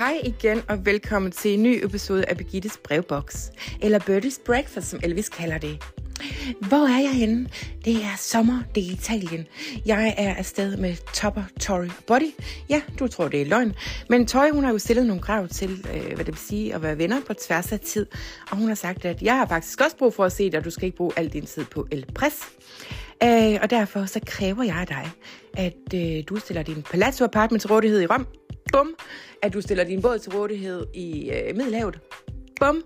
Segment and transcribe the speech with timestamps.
[0.00, 3.52] Hej igen og velkommen til en ny episode af Birgittes brevboks,
[3.82, 5.84] eller Birdies Breakfast, som Elvis kalder det.
[6.68, 7.48] Hvor er jeg henne?
[7.84, 9.46] Det er sommer, det er Italien.
[9.86, 12.32] Jeg er afsted med Topper, Tory og Body.
[12.68, 13.74] Ja, du tror, det er løgn.
[14.08, 16.82] Men Tøj, hun har jo stillet nogle krav til, øh, hvad det vil sige at
[16.82, 18.06] være venner på tværs af tid.
[18.50, 20.64] Og hun har sagt, at jeg har faktisk også brug for at se dig, og
[20.64, 22.34] du skal ikke bruge al din tid på El Pres.
[23.22, 25.10] Øh, og derfor så kræver jeg af dig,
[25.54, 28.26] at øh, du stiller din palazzo apartment til rådighed i Rom.
[28.72, 28.94] Bum.
[29.42, 32.00] At du stiller din båd til rådighed i øh, Middelhavet.
[32.60, 32.82] Bum.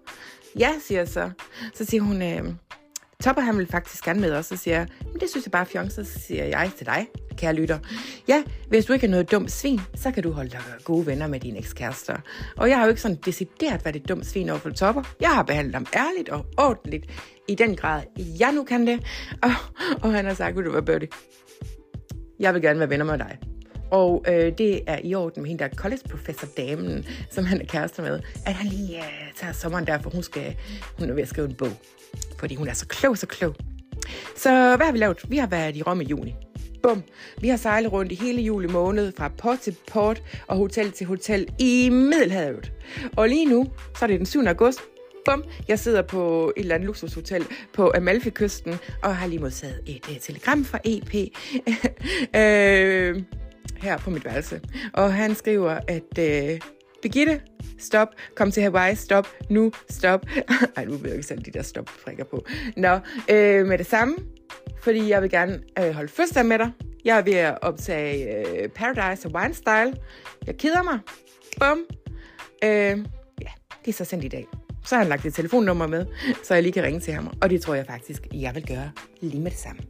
[0.59, 1.31] Ja, siger jeg så.
[1.75, 2.45] Så siger hun, øh,
[3.25, 5.67] Topper han vil faktisk gerne med os, så siger jeg, men det synes jeg bare
[5.67, 7.79] fjong, så siger jeg til dig, kære lytter.
[8.29, 11.27] Ja, hvis du ikke er noget dumt svin, så kan du holde dig gode venner
[11.27, 12.17] med dine ekskærester.
[12.57, 15.03] Og jeg har jo ikke sådan decideret været et dumt svin overfor Topper.
[15.21, 17.07] Jeg har behandlet ham ærligt og ordentligt,
[17.49, 18.03] i den grad,
[18.39, 19.07] jeg nu kan det.
[19.43, 19.51] Og,
[20.03, 21.09] og han har sagt, vil du være Birdie?
[22.41, 23.54] Jeg vil gerne være venner med dig.
[23.91, 28.03] Og øh, det er i orden med hende der college-professor damen, som han er kærester
[28.03, 30.57] med, at han lige øh, tager sommeren der, for hun, skal,
[30.99, 31.73] hun er ved at skrive en bog.
[32.39, 33.55] Fordi hun er så klog, så klog.
[34.37, 35.19] Så hvad har vi lavet?
[35.29, 36.35] Vi har været i Rom i juni.
[36.83, 37.03] Bum.
[37.41, 41.07] Vi har sejlet rundt i hele juli måned, fra port til port og hotel til
[41.07, 42.73] hotel i Middelhavet.
[43.17, 43.67] Og lige nu,
[43.99, 44.41] så er det den 7.
[44.47, 44.81] august.
[45.25, 45.45] Bum.
[45.69, 50.17] Jeg sidder på et eller andet luksushotel på Amalfi-kysten og har lige modtaget et uh,
[50.21, 51.15] telegram fra EP.
[52.41, 53.23] øh,
[53.77, 54.61] her på mit værelse.
[54.93, 56.61] Og han skriver, at øh,
[57.03, 57.41] Birgitte,
[57.79, 60.27] stop, kom til Hawaii, stop, nu, stop.
[60.77, 62.45] Ej, nu vil jeg ikke sætte de der stop frikker på.
[62.77, 62.95] Nå,
[63.31, 64.17] øh, med det samme,
[64.83, 66.71] fordi jeg vil gerne øh, holde fødselsdag med dig.
[67.05, 69.95] Jeg er ved at optage øh, Paradise og Wine Style.
[70.47, 70.99] Jeg keder mig.
[71.61, 71.79] Bum.
[72.65, 73.05] Øh,
[73.41, 73.51] ja,
[73.85, 74.47] det er så sendt i dag.
[74.85, 76.07] Så har han lagt et telefonnummer med,
[76.43, 77.33] så jeg lige kan ringe til ham.
[77.43, 79.83] Og det tror jeg faktisk, jeg vil gøre lige med det samme.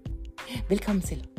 [0.68, 1.33] Velkommen til.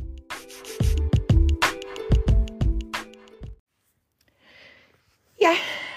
[5.45, 5.55] Ja,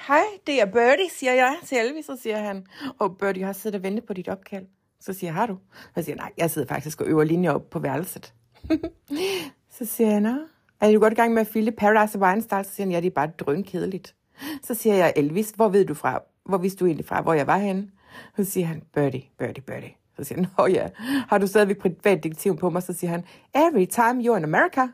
[0.09, 2.67] hej, det er Birdie, siger jeg til Elvis, så siger han,
[2.99, 4.67] og Birdie har siddet og ventet på dit opkald.
[5.01, 5.59] Så siger jeg, har du?
[5.95, 8.35] Så siger nej, jeg sidder faktisk og øver linjer op på værelset.
[9.79, 10.35] så siger jeg, nå,
[10.81, 12.65] er du godt i gang med at fylde Paradise og Weinstein?
[12.65, 14.15] Så siger han, ja, det er bare drønkedeligt.
[14.63, 16.23] Så siger jeg, Elvis, hvor ved du fra?
[16.45, 17.91] Hvor vidste du egentlig fra, hvor jeg var henne?
[18.37, 19.95] Så siger han, Birdie, Birdie, Birdie.
[20.17, 20.89] Så siger han, nå ja,
[21.29, 22.83] har du stadigvæk privatdetektiv på mig?
[22.83, 23.25] Så siger han,
[23.55, 24.87] every time you're in America,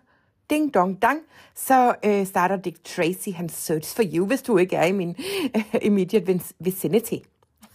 [0.51, 1.21] ding dong dang,
[1.55, 5.17] så øh, starter Dick Tracy hans search for you, hvis du ikke er i min
[5.57, 7.15] øh, immediate vicinity.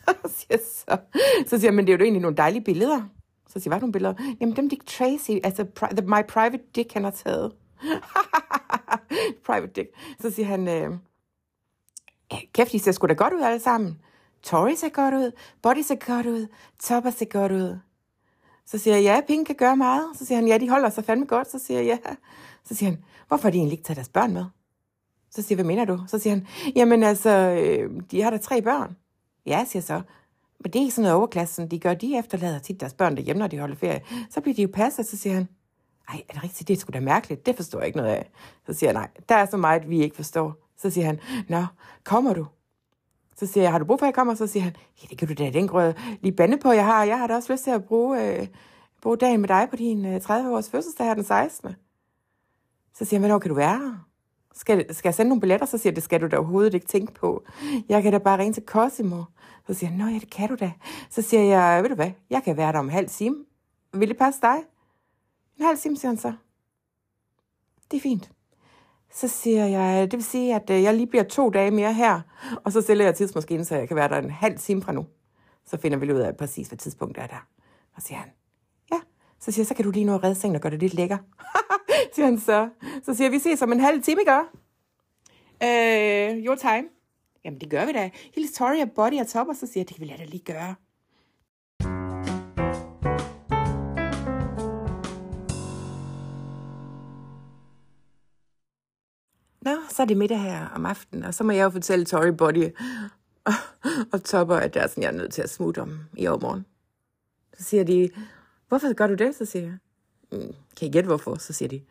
[0.26, 0.98] så siger så,
[1.48, 3.02] så siger men det er jo egentlig nogle dejlige billeder.
[3.50, 4.14] Så siger hvad nogle billeder?
[4.42, 7.52] Jamen dem Dick Tracy, altså pri- the, my private dick, han har taget.
[9.48, 9.90] private dick.
[10.20, 10.98] Så siger han, øh,
[12.54, 14.00] kæft, de ser sgu da godt ud alle sammen.
[14.44, 15.32] Tori ser godt ud,
[15.62, 16.48] Body ser godt ud,
[16.80, 17.80] Topper ser godt ud.
[18.66, 20.06] Så siger jeg, ja, penge kan gøre meget.
[20.16, 21.52] Så siger han, ja, de holder sig fandme godt.
[21.52, 22.16] Så siger jeg, ja.
[22.70, 24.46] Så siger han, hvorfor har de egentlig ikke taget deres børn med?
[25.32, 26.00] Så siger jeg, hvad mener du?
[26.08, 28.96] Så siger han, jamen altså, øh, de har da tre børn.
[29.46, 30.02] Ja, siger så.
[30.60, 31.94] Men det er ikke sådan noget overklassen, de gør.
[31.94, 34.02] De efterlader tit deres børn derhjemme, når de holder ferie.
[34.30, 35.48] Så bliver de jo passet, så siger han,
[36.10, 36.68] ej, er det rigtigt?
[36.68, 37.46] Det er sgu da mærkeligt.
[37.46, 38.30] Det forstår jeg ikke noget af.
[38.66, 40.56] Så siger jeg, nej, der er så meget, vi ikke forstår.
[40.78, 41.20] Så siger han,
[41.50, 41.66] nå,
[42.04, 42.46] kommer du?
[43.38, 44.36] Så siger jeg, har du brug for, at jeg kommer?
[44.36, 47.04] Så siger han, ja, det kan du da den grød lige bande på, jeg har.
[47.04, 48.48] Jeg har da også lyst til at bruge, øh,
[49.02, 51.76] bruge dagen med dig på din øh, 30-års fødselsdag her den 16.
[52.94, 54.06] Så siger han, hvornår kan du være her?
[54.54, 55.66] Skal, skal jeg sende nogle billetter?
[55.66, 57.44] Så siger jeg, det skal du da overhovedet ikke tænke på.
[57.90, 59.24] Jeg kan da bare ringe til Cosimo.
[59.68, 60.72] Så siger han, nå ja, det kan du da.
[61.10, 63.46] Så siger jeg, ved du hvad, jeg kan være der om en halv time.
[63.94, 64.56] Vil det passe dig?
[65.58, 66.34] En halv time, siger han så.
[67.92, 68.32] Det er fint.
[69.12, 72.22] Så siger jeg, det vil sige, at øh, jeg lige bliver to dage mere her,
[72.64, 75.06] og så stiller jeg tidsmaskinen, så jeg kan være der en halv time fra nu.
[75.66, 77.48] Så finder vi ud af præcis, hvad tidspunkt er der.
[77.96, 78.30] Og siger han,
[78.92, 79.00] ja.
[79.40, 80.94] Så siger jeg, så kan du lige nå at redde sengen og gøre det lidt
[80.94, 81.18] lækker.
[82.20, 82.70] siger han så.
[83.06, 84.32] Så siger jeg, vi ses om en halv time, ikke?
[85.64, 86.88] Øh, your time.
[87.46, 88.10] Jamen, det gør vi da.
[88.36, 90.76] Hilse Tori og Body og Topper, så siger jeg, det vil jeg da lige gøre.
[99.62, 102.32] Nå, så er det middag her om aftenen, og så må jeg jo fortælle Tori
[102.32, 102.70] Body
[103.46, 103.54] og,
[104.14, 106.66] og Topper, at det er sådan, jeg er nødt til at smutte om i overmorgen.
[107.58, 108.10] Så siger de,
[108.68, 109.36] hvorfor gør du det?
[109.36, 109.78] Så siger jeg,
[110.32, 111.36] mm, kan I gætte hvorfor?
[111.36, 111.82] Så siger de,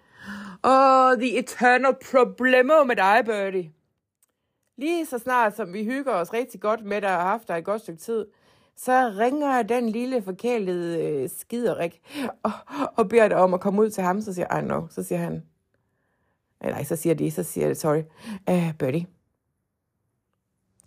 [0.62, 3.72] oh, the eternal problemo med dig, Birdie.
[4.76, 7.58] Lige så snart, som vi hygger os rigtig godt med dig og har haft dig
[7.58, 8.26] et godt stykke tid,
[8.76, 12.00] så ringer den lille forkælede øh, skiderik
[12.42, 12.50] og,
[12.96, 14.20] og beder dig om at komme ud til ham.
[14.20, 14.92] Så siger han, I.
[14.94, 15.42] Så siger han,
[16.60, 18.02] nej, så siger de, så siger det, sorry,
[18.48, 19.06] øh, uh, Birdie,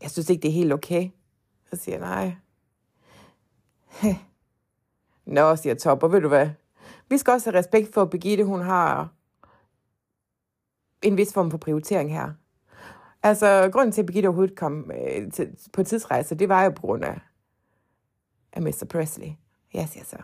[0.01, 1.10] jeg synes ikke, det er helt okay.
[1.69, 2.36] Så siger jeg, nej.
[5.36, 6.50] Nå, siger Topper, ved du hvad?
[7.10, 9.10] Vi skal også have respekt for, Birgitte, hun har
[11.01, 12.30] en vis form for prioritering her.
[13.24, 16.81] Altså, grunden til, at Birgitte overhovedet kom øh, til, på tidsrejse, det var jo på
[16.81, 17.19] grund af,
[18.53, 18.86] af Mr.
[18.89, 19.27] Presley.
[19.74, 20.18] Ja, siger så.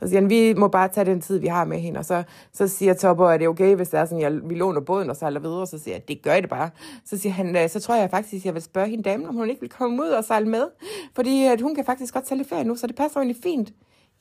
[0.00, 1.98] Så siger han, vi må bare tage den tid, vi har med hende.
[1.98, 2.22] Og så,
[2.52, 5.10] så siger Topper, at det er okay, hvis det er sådan, jeg, vi låner båden
[5.10, 5.66] og sejler videre.
[5.66, 6.70] Så siger jeg, det gør I det bare.
[7.04, 9.34] Så siger han, øh, så tror jeg faktisk, at jeg vil spørge hende damen, om
[9.34, 10.68] hun ikke vil komme ud og sejle med.
[11.14, 13.72] Fordi at hun kan faktisk godt tage lidt ferie nu, så det passer egentlig fint.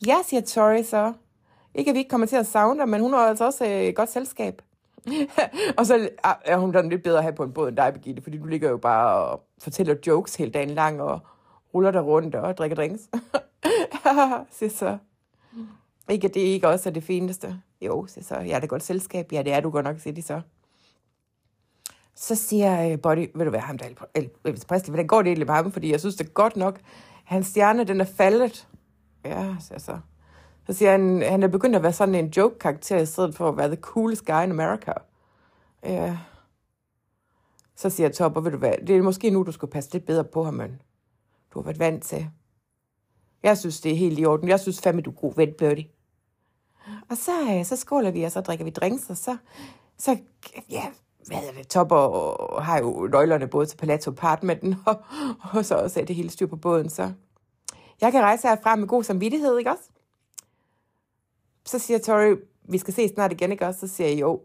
[0.07, 1.13] Ja, siger Tori så.
[1.75, 3.81] Ikke at vi ikke kommer til at savne dig, men hun har altså også øh,
[3.81, 4.61] et godt selskab.
[5.77, 6.09] og så
[6.45, 8.45] er hun sådan lidt bedre at have på en båd end dig, Birgitte, fordi du
[8.45, 11.19] ligger jo bare og fortæller jokes hele dagen lang og
[11.73, 13.01] ruller der rundt og drikker drinks.
[14.57, 14.97] siger så.
[16.09, 17.61] Ikke, at det ikke også er det fineste.
[17.81, 18.35] Jo, siger så.
[18.35, 19.31] Ja, det er godt selskab.
[19.31, 20.41] Ja, det er du godt nok, siger de så.
[22.15, 23.85] Så siger øh, Body, vil du være ham der,
[24.45, 25.71] Elvis Presley, hvordan går det egentlig med ham?
[25.71, 26.79] Fordi jeg synes det er godt nok,
[27.23, 28.67] hans stjerne, den er faldet.
[29.25, 29.99] Ja, siger så.
[30.67, 33.57] Så siger han, han er begyndt at være sådan en joke-karakter, i stedet for at
[33.57, 34.93] være the coolest guy in America.
[35.83, 36.17] Ja.
[37.75, 40.23] Så siger Topper, ved du hvad, det er måske nu, du skulle passe lidt bedre
[40.23, 40.81] på ham, men
[41.53, 42.29] du har været vant til.
[43.43, 44.49] Jeg synes, det er helt i orden.
[44.49, 45.87] Jeg synes fandme, du er god ven, Birdie.
[47.09, 49.37] Og så, øh, så skåler vi, og så drikker vi drinks, og så,
[49.97, 50.17] så
[50.69, 50.83] ja,
[51.27, 55.01] hvad er det, Topper har jo nøglerne både til Palazzo Apartmenten, og,
[55.53, 57.11] og så også er det hele styr på båden, så
[58.01, 59.83] jeg kan rejse herfra med god samvittighed, ikke også?
[61.71, 63.79] Så siger Tori, vi skal se snart igen, ikke også?
[63.79, 64.41] Så siger jeg, jo,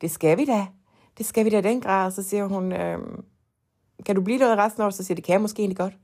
[0.00, 0.66] det skal vi da.
[1.18, 2.10] Det skal vi da den grad.
[2.10, 3.24] Så siger hun, øhm,
[4.06, 4.94] kan du blive noget resten af året?
[4.94, 5.94] Så siger det kan jeg måske egentlig godt.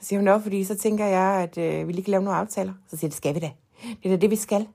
[0.00, 2.38] Så siger hun, nå, fordi så tænker jeg, at øh, vi lige kan lave nogle
[2.38, 2.72] aftaler.
[2.86, 3.50] Så siger det skal vi da.
[3.82, 4.68] Det er da det, vi skal.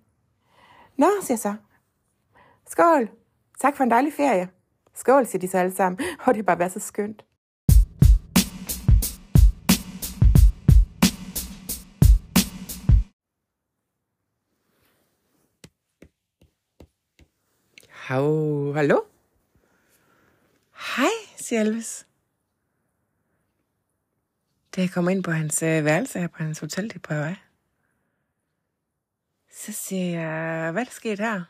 [0.98, 1.54] Nå, siger jeg så.
[2.68, 3.10] Skål.
[3.60, 4.50] Tak for en dejlig ferie.
[4.96, 6.00] Skål, siger de så alle sammen.
[6.26, 7.26] Og det har bare været så skønt.
[18.10, 19.02] Hau, hallo?
[20.96, 22.08] Hej, siger Elvis.
[24.76, 27.14] Da jeg kommer ind på hans øh, værelse her på hans hotel, det er på
[27.14, 27.36] vej.
[29.52, 31.44] Så siger jeg, hvad er der sket her?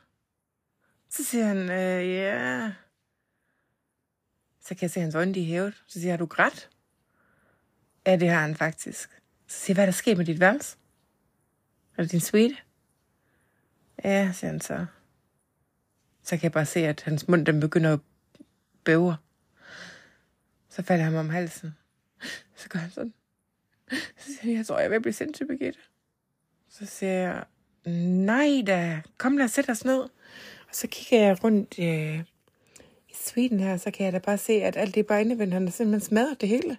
[1.09, 2.71] Så siger han, øh, ja.
[4.61, 5.83] Så kan jeg se hans øjne, de er hævet.
[5.87, 6.69] Så siger jeg, har du grædt?
[8.05, 9.21] Ja, det har han faktisk.
[9.47, 10.77] Så siger jeg, hvad er der sket med dit værelse?
[11.97, 12.57] Er det din suite?
[14.03, 14.85] Ja, siger han så.
[16.29, 17.99] Så kan jeg bare se, at hans mund den begynder at
[18.83, 19.15] bøve.
[20.69, 21.75] Så falder han om halsen.
[22.55, 23.13] Så gør han sådan.
[24.17, 25.79] Så siger jeg, jeg tror, jeg vil blive sindssyg, Birgitte.
[26.69, 27.43] Så siger jeg,
[28.25, 29.99] nej da, kom lad os sætte os ned.
[29.99, 30.09] Og
[30.71, 32.19] så kigger jeg rundt øh,
[33.09, 35.53] i Sweden her, så kan jeg da bare se, at alt det er bare indevendt.
[35.53, 36.77] Han har simpelthen smadret det hele.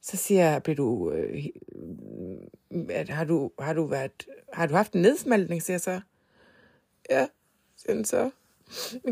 [0.00, 1.44] Så siger jeg, bliver du, øh,
[2.90, 6.00] at har du, har du været, har du haft en nedsmeltning, siger jeg så.
[7.10, 7.26] Ja,
[7.82, 8.30] Christian så.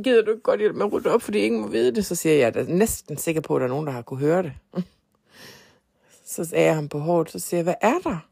[0.03, 2.07] Gider du ikke godt hjælpe med at rydde op, fordi ingen må vide det?
[2.07, 4.03] Så siger jeg, at jeg er næsten sikker på, at der er nogen, der har
[4.03, 4.53] kunne høre det.
[6.25, 8.29] Så sagde jeg ham på hårdt, så siger jeg, hvad er der?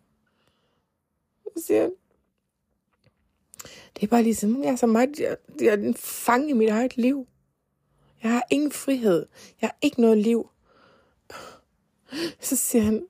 [1.57, 1.93] Så siger han,
[3.95, 6.69] det er bare ligesom, jeg er så meget, jeg, jeg er den fange i mit
[6.69, 7.27] eget liv.
[8.23, 9.27] Jeg har ingen frihed.
[9.61, 10.51] Jeg har ikke noget liv.
[12.41, 13.07] Så siger han,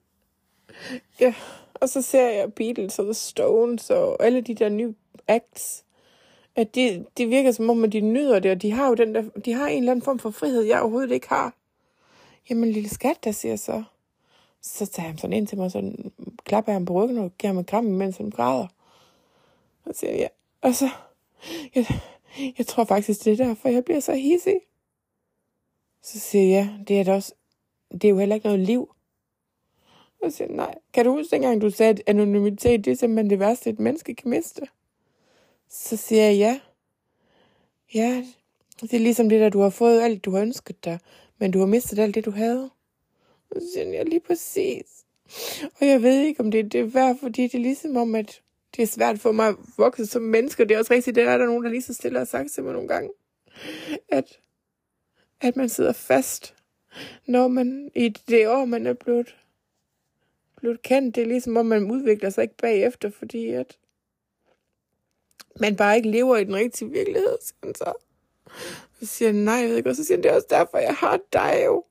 [1.21, 1.35] ja,
[1.75, 4.95] og så ser jeg Beatles og The Stones og alle de der nye
[5.29, 5.85] acts.
[6.58, 9.14] At det, det virker som om, at de nyder det, og de har jo den
[9.14, 11.55] der, de har en eller anden form for frihed, jeg overhovedet ikke har.
[12.50, 13.82] Jamen, lille skat, der siger så.
[14.62, 15.93] Så tager han sådan ind til mig, så
[16.44, 18.67] klapper jeg ham på ryggen og giver ham en kram, mens han græder.
[19.84, 20.29] Og siger ja.
[20.60, 20.88] Og så,
[21.74, 21.86] jeg,
[22.58, 24.60] jeg tror faktisk, det er derfor, jeg bliver så hissig.
[26.03, 27.34] Så siger jeg, ja, det er, det også,
[27.93, 28.94] det er jo heller ikke noget liv.
[30.22, 30.74] Og siger nej.
[30.93, 34.15] Kan du huske dengang, du sagde, at anonymitet det er simpelthen det værste, et menneske
[34.15, 34.69] kan miste?
[35.70, 36.60] Så siger jeg ja.
[37.94, 38.25] Ja,
[38.81, 40.98] det er ligesom det der, du har fået alt, du har ønsket dig,
[41.39, 42.70] men du har mistet alt det, du havde.
[43.53, 45.05] Så siger jeg lige præcis.
[45.81, 48.15] Og jeg ved ikke, om det, er det er værd, fordi det er ligesom om,
[48.15, 48.43] at
[48.77, 50.65] det er svært for mig at vokse som menneske.
[50.65, 52.63] Det er også rigtigt, det er der nogen, der lige så stille har sagt til
[52.63, 53.10] mig nogle gange.
[54.08, 54.39] At,
[55.41, 56.55] at man sidder fast,
[57.27, 59.37] når man i det år, man er blevet,
[60.56, 61.15] blevet kendt.
[61.15, 63.79] Det er ligesom om, man udvikler sig ikke bagefter, fordi at
[65.60, 67.93] man bare ikke lever i den rigtige virkelighed, siger han så.
[69.00, 70.79] Så siger han, nej, jeg ved ikke, og så siger han, det er også derfor,
[70.79, 71.84] jeg har dig jo.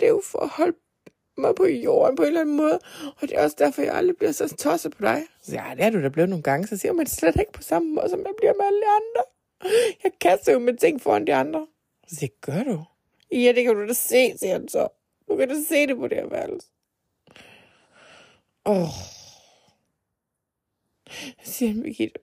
[0.00, 0.76] Det er jo for at holde
[1.36, 2.78] mig på jorden på en eller anden måde.
[3.16, 5.22] Og det er også derfor, jeg aldrig bliver så tosset på dig.
[5.42, 6.66] Så siger ja, det er du da blevet nogle gange.
[6.66, 9.22] Så siger man slet ikke på samme måde, som jeg bliver med alle andre.
[10.04, 11.66] Jeg kaster jo med ting foran de andre.
[12.08, 12.84] Så siger gør du?
[13.32, 14.88] Ja, det kan du da se, siger han så.
[15.28, 16.68] Du kan da se det på det her værelse.
[18.66, 18.82] Åh.
[18.82, 18.88] Oh.
[21.44, 22.20] Så siger han, Birgitte,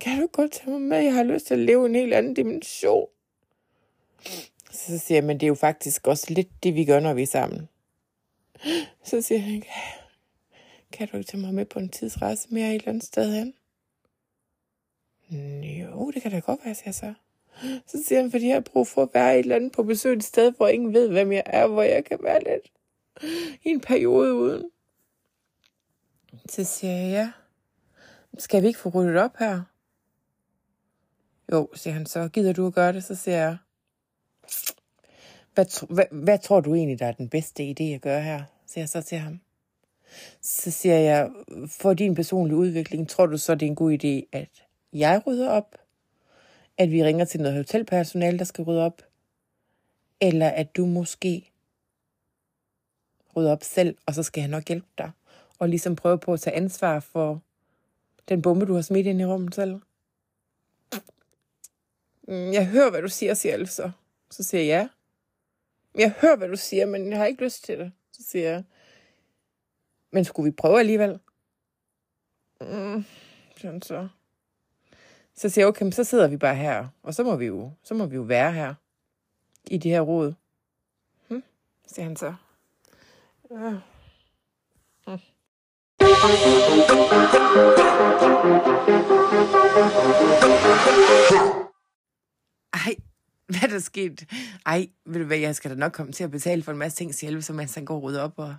[0.00, 0.98] kan du godt tage mig med?
[0.98, 3.06] Jeg har lyst til at leve i en helt anden dimension.
[4.70, 7.22] Så siger jeg, men det er jo faktisk også lidt det, vi gør, når vi
[7.22, 7.68] er sammen.
[9.04, 9.62] Så siger han,
[10.92, 13.54] kan du ikke tage mig med på en tidsrejse mere et eller andet sted hen?
[15.80, 17.14] Jo, det kan da godt være, siger jeg så.
[17.86, 20.16] Så siger han, fordi jeg har brug for at være et eller andet på besøg
[20.16, 22.72] et sted, hvor ingen ved, hvem jeg er, hvor jeg kan være lidt
[23.64, 24.70] i en periode uden.
[26.48, 27.30] Så siger jeg, ja.
[28.38, 29.62] Skal vi ikke få ryddet op her?
[31.52, 32.28] Jo, siger han så.
[32.28, 33.04] Gider du at gøre det?
[33.04, 33.56] Så siger jeg,
[35.54, 38.42] hvad, hvad, hvad tror du egentlig, der er den bedste idé at gøre her?
[38.66, 39.40] Siger jeg så til ham.
[40.40, 41.30] Så siger jeg,
[41.68, 45.50] for din personlige udvikling, tror du så, det er en god idé, at jeg rydder
[45.50, 45.76] op?
[46.78, 49.02] At vi ringer til noget hotelpersonale, der skal rydde op?
[50.20, 51.52] Eller at du måske
[53.36, 55.10] rydder op selv, og så skal jeg nok hjælpe dig?
[55.58, 57.42] Og ligesom prøve på at tage ansvar for
[58.28, 59.80] den bombe, du har smidt ind i rummet selv?
[62.28, 63.90] Mm, jeg hører, hvad du siger, siger jeg så.
[64.30, 64.88] Så siger jeg ja.
[66.00, 67.92] Jeg hører, hvad du siger, men jeg har ikke lyst til det.
[68.12, 68.64] Så siger jeg,
[70.10, 71.18] men skulle vi prøve alligevel?
[72.60, 73.04] Mm,
[73.56, 74.08] sådan så.
[75.34, 77.94] Så siger jeg, okay, så sidder vi bare her, og så må vi jo, så
[77.94, 78.74] må vi jo være her
[79.64, 80.34] i det her råd.
[81.28, 81.42] Hm?
[81.86, 82.34] Siger han så.
[83.50, 83.80] Ja.
[85.06, 85.18] Hm.
[93.58, 94.26] hvad der skete.
[94.66, 96.98] Ej, ved du hvad, jeg skal da nok komme til at betale for en masse
[96.98, 98.54] ting selv, så man går og op og,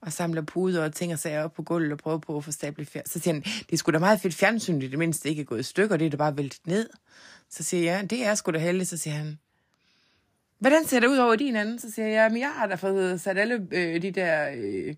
[0.00, 2.52] og samler puder og ting og sager op på gulvet og prøver på at få
[2.52, 3.06] stablet fjern.
[3.06, 5.60] Så siger han, det er sgu da meget fedt fjernsyn, det mindste ikke er gået
[5.60, 6.88] i stykker, det er da bare væltet ned.
[7.50, 8.88] Så siger jeg, det er sgu da heldigt.
[8.88, 9.38] Så siger han,
[10.58, 11.78] hvordan ser det ud over din anden?
[11.78, 14.94] Så siger jeg, ja, jeg har da fået sat alle øh, de der øh,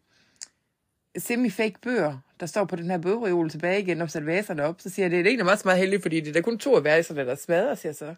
[1.18, 4.80] semi-fake bøger, der står på den her bogreol tilbage igen, og sat vaserne op.
[4.80, 6.76] Så siger jeg, det er egentlig meget, meget heldigt, fordi det er der kun to
[6.76, 8.14] af vaserne, der smadrer, siger så.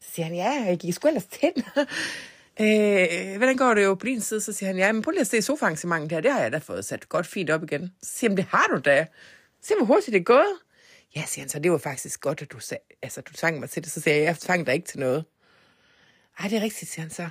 [0.00, 1.52] Så siger han, ja, jeg gik sgu ellers til
[2.60, 4.40] øh, hvordan går det jo på din side?
[4.40, 6.58] Så siger han, ja, men prøv lige at se sofaarrangementet her, det har jeg da
[6.58, 7.92] fået sat godt fint op igen.
[8.02, 9.06] Så siger han, det har du da.
[9.62, 10.52] Se, hvor hurtigt det er gået.
[11.16, 13.70] Ja, siger han så, det var faktisk godt, at du, sag, altså, du tvang mig
[13.70, 13.92] til det.
[13.92, 15.24] Så siger jeg, jeg tvang dig ikke til noget.
[16.38, 17.28] Ej, det er rigtigt, siger han så.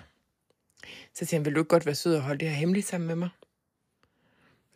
[1.13, 3.07] Så siger han, vil du ikke godt være sød og holde det her hemmeligt sammen
[3.07, 3.29] med mig?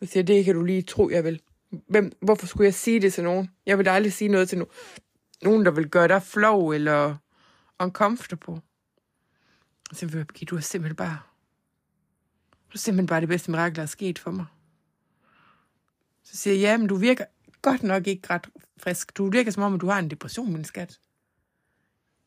[0.02, 1.40] Så siger jeg, det kan du lige tro, jeg vil.
[1.70, 3.50] Hvem, hvorfor skulle jeg sige det til nogen?
[3.66, 4.72] Jeg vil aldrig sige noget til nogen,
[5.42, 7.16] nogen, der vil gøre dig flov eller
[7.78, 8.60] uncomfortable.
[9.92, 11.18] Så vil jeg, du er simpelthen bare...
[12.50, 14.46] Du er simpelthen bare det bedste mirakel, der er sket for mig.
[16.24, 17.24] Så siger jeg, ja, men du virker
[17.62, 18.48] godt nok ikke ret
[18.78, 19.16] frisk.
[19.16, 21.00] Du virker som om, at du har en depression, min skat.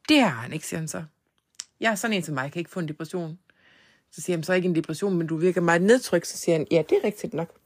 [0.09, 1.03] Det har han ikke, siger han så.
[1.79, 3.39] Jeg er sådan en som mig, jeg kan ikke få en depression.
[4.11, 6.27] Så siger han, så ikke en depression, men du virker meget nedtrykt.
[6.27, 7.59] Så siger han, ja, det er rigtigt nok.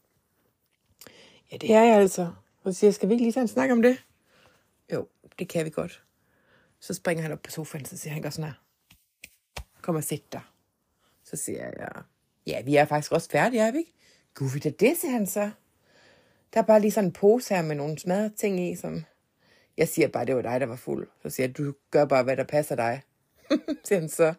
[1.51, 2.33] Ja, det er jeg altså.
[2.63, 4.05] Og så siger jeg, skal vi ikke lige tage en snak om det?
[4.93, 5.07] Jo,
[5.39, 6.03] det kan vi godt.
[6.79, 8.63] Så springer han op på sofaen, så siger han, gør sådan her.
[9.81, 10.41] Kom og sæt dig.
[11.23, 11.89] Så siger jeg,
[12.47, 13.93] ja, vi er faktisk også færdige, er vi ikke?
[14.33, 15.51] Gud, vi det, siger han så.
[16.53, 19.03] Der er bare lige sådan en pose her med nogle smadret ting i, som...
[19.77, 21.07] Jeg siger bare, det var dig, der var fuld.
[21.23, 23.01] Så siger jeg, du gør bare, hvad der passer dig.
[23.83, 24.33] siger han så.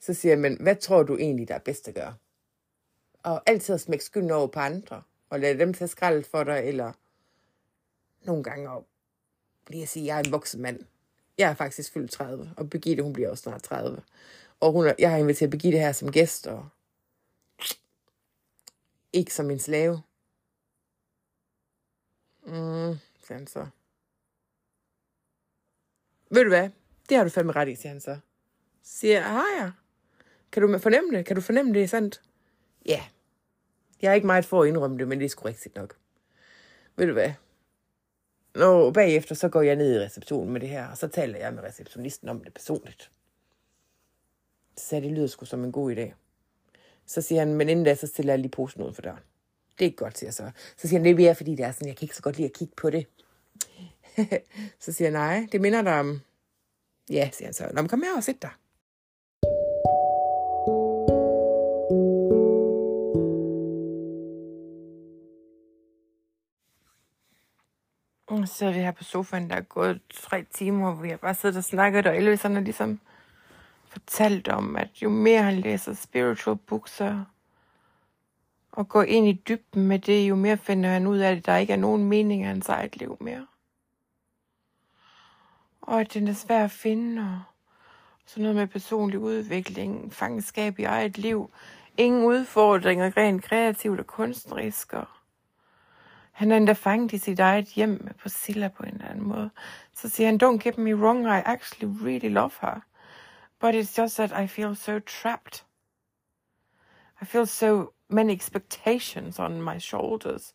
[0.00, 2.14] Så siger jeg, men hvad tror du egentlig, der er bedst at gøre?
[3.22, 6.62] Og altid at smække skylden over på andre og lade dem tage skraldet for dig,
[6.64, 6.92] eller
[8.22, 8.86] nogle gange op.
[9.68, 10.80] Lige at sige, at jeg er en voksen mand.
[11.38, 14.02] Jeg er faktisk fyldt 30, og Birgitte, hun bliver også snart 30.
[14.60, 16.68] Og hun, jeg har inviteret Birgitte her som gæst, og
[19.12, 20.02] ikke som en slave.
[22.42, 23.66] Mm, siger han så.
[26.30, 26.70] Ved du hvad?
[27.08, 28.18] Det har du fandme ret i, siger han så.
[28.82, 29.72] Siger jeg, har jeg?
[30.52, 31.26] Kan du fornemme det?
[31.26, 32.22] Kan du fornemme det, er sandt?
[32.86, 33.04] Ja,
[34.02, 35.96] jeg er ikke meget for at indrømme det, men det er sgu rigtigt nok.
[36.96, 37.32] Ved du hvad?
[38.54, 41.54] Nå, bagefter så går jeg ned i receptionen med det her, og så taler jeg
[41.54, 43.10] med receptionisten om det personligt.
[44.76, 46.14] Så sagde det lyder sgu som en god idé.
[47.06, 49.22] Så siger han, men inden da, så stiller jeg lige posen ud for døren.
[49.78, 50.50] Det er ikke godt, siger jeg så.
[50.76, 52.36] Så siger han, det er mere, fordi det er sådan, jeg kan ikke så godt
[52.36, 53.06] lide at kigge på det.
[54.84, 56.20] så siger jeg, nej, det minder dig om...
[57.10, 57.70] Ja, siger han så.
[57.74, 58.50] Nå, men kom her og sæt dig.
[68.46, 71.56] Så vi her på sofaen, der er gået tre timer, hvor vi har bare siddet
[71.56, 73.00] og snakket, og Elvis har ligesom
[73.88, 77.24] fortalt om, at jo mere han læser spiritual books og,
[78.72, 81.56] og går ind i dybden med det, jo mere finder han ud af, at der
[81.56, 83.46] ikke er nogen mening af hans eget liv mere.
[85.80, 87.42] Og at den er svær at finde, og
[88.26, 91.50] sådan noget med personlig udvikling, fangenskab i eget liv,
[91.96, 95.06] ingen udfordringer, rent kreativt og kunstnerisk, og
[96.38, 99.50] han er endda fanget i sit eget hjem med Priscilla på en eller anden måde.
[99.94, 102.80] Så siger han, don't get me wrong, I actually really love her.
[103.60, 105.64] But it's just that I feel so trapped.
[107.22, 110.52] I feel so many expectations on my shoulders,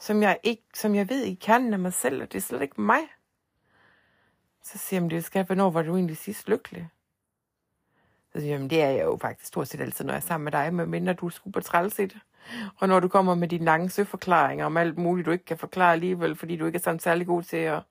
[0.00, 2.62] som jeg, ikke, som jeg ved i kan af mig selv, og det er slet
[2.62, 3.00] ikke mig.
[4.62, 6.88] Så siger han, det skal, hvornår var du egentlig sidst lykkelig?
[8.34, 10.44] Så siger jeg, det er jeg jo faktisk stort set altid, når jeg er sammen
[10.44, 12.18] med dig, medmindre du er super træls i det.
[12.76, 15.92] Og når du kommer med dine lange søforklaringer om alt muligt, du ikke kan forklare
[15.92, 17.82] alligevel, fordi du ikke er sådan særlig god til at,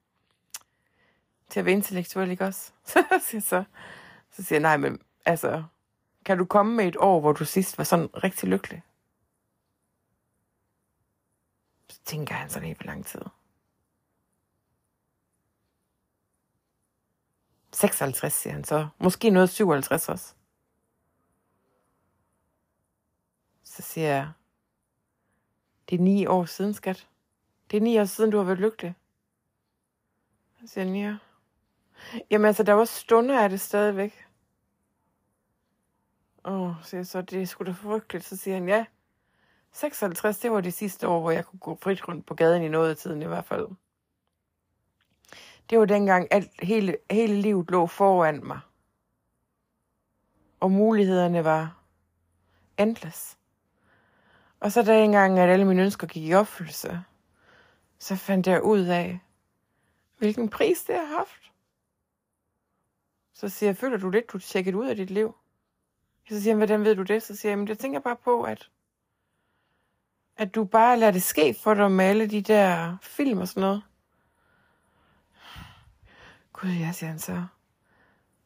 [1.50, 2.72] til at være intellektuel, ikke også?
[3.30, 3.64] Så så,
[4.32, 5.64] så siger jeg, nej, men altså,
[6.26, 8.82] kan du komme med et år, hvor du sidst var sådan rigtig lykkelig?
[11.90, 13.22] Så tænker han sådan helt for lang tid.
[17.74, 18.88] 56, siger han så.
[18.98, 20.34] Måske noget 57 også.
[23.64, 24.32] Så siger jeg,
[25.90, 27.08] det er ni år siden, skat.
[27.72, 28.96] Det er ni år siden, du har været lykkelig.
[30.62, 31.18] Så siger han, ja.
[32.32, 34.26] Jamen altså, der var stunder af det stadigvæk.
[36.46, 38.26] Åh, oh, siger jeg så, det er sgu da frygteligt.
[38.26, 38.86] Så siger han, ja.
[39.72, 42.68] 56, det var det sidste år, hvor jeg kunne gå frit rundt på gaden i
[42.68, 43.68] noget af tiden i hvert fald.
[45.70, 48.60] Det var dengang, at hele, hele livet lå foran mig.
[50.60, 51.84] Og mulighederne var
[52.78, 53.38] endless.
[54.60, 57.04] Og så da engang, at alle mine ønsker gik i opfyldelse,
[58.00, 59.20] så fandt jeg ud af,
[60.18, 61.52] hvilken pris det har haft.
[63.34, 65.36] Så siger jeg, føler du lidt, du er tjekket ud af dit liv?
[66.30, 67.24] Så siger han, hvordan ved du det?
[67.24, 68.70] Så siger jeg, men jeg tænker bare på, at,
[70.38, 73.62] at du bare lader det ske for dig med alle de der film og sådan
[73.62, 73.84] noget.
[76.64, 77.44] Gud, ja, siger han så.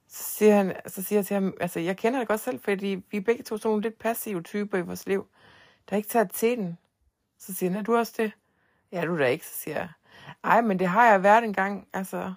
[0.07, 3.03] Så siger, han, så siger jeg til ham, altså jeg kender det godt selv, fordi
[3.11, 5.27] vi er begge to sådan nogle lidt passive typer i vores liv,
[5.89, 6.77] der ikke tager til den.
[7.37, 8.31] Så siger han, er du også det?
[8.91, 9.89] Ja, du da ikke, så siger jeg.
[10.43, 12.33] Ej, men det har jeg været en gang, altså,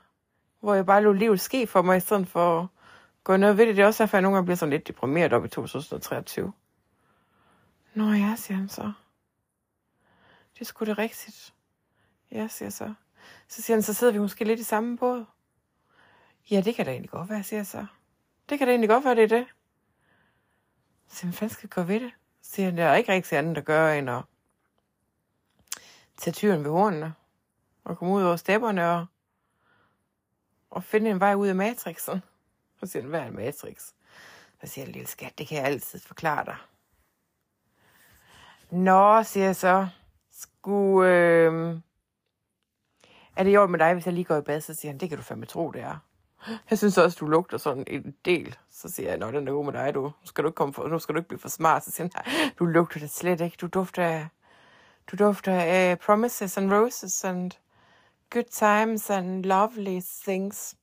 [0.61, 2.67] hvor jeg bare lå livet ske for mig, i stedet for at
[3.25, 3.77] gå noget ved det.
[3.77, 6.53] Det er også derfor, jeg nogle gange bliver sådan lidt deprimeret op i 2023.
[7.95, 8.93] Nå ja, siger han så.
[10.55, 11.55] Det er sgu det rigtigt.
[12.33, 12.95] Ja, siger jeg så.
[13.49, 15.25] Så siger han, så sidder vi måske lidt i samme båd.
[16.51, 17.87] Ja, det kan da egentlig godt være, siger jeg så.
[18.49, 19.47] Det kan da egentlig godt være, det er det.
[21.09, 22.13] Så hvad fanden skal jeg gå ved det?
[22.43, 24.23] Så siger han, der er ikke rigtig andet at gøre, end at
[26.17, 27.15] tage tyren ved hornene,
[27.85, 29.07] og komme ud over stepperne, og,
[30.71, 32.23] og finde en vej ud af matrixen.
[32.81, 33.93] Og siger han, hvad er en matrix?
[34.61, 36.57] Så siger han, lille skat, det kan jeg altid forklare dig.
[38.71, 39.89] Nå, siger jeg så,
[40.31, 41.81] skulle, øh,
[43.37, 44.61] er det i orden med dig, hvis jeg lige går i bad?
[44.61, 45.99] Så siger han, det kan du fandme tro, det er.
[46.71, 48.57] Jeg synes også, du lugter sådan en del.
[48.71, 50.03] Så siger jeg, nå, den er god med dig, du.
[50.03, 51.85] Nu skal du ikke, komme for, nu skal du ikke blive for smart.
[51.85, 53.57] Så siger han, du lugter det slet ikke.
[53.61, 54.29] Du dufter af,
[55.11, 57.51] du dufter af promises and roses and
[58.31, 60.77] good times and lovely things.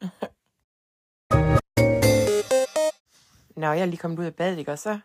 [3.56, 4.72] Nå, jeg er lige kommet ud af badet, ikke?
[4.72, 4.98] Og så,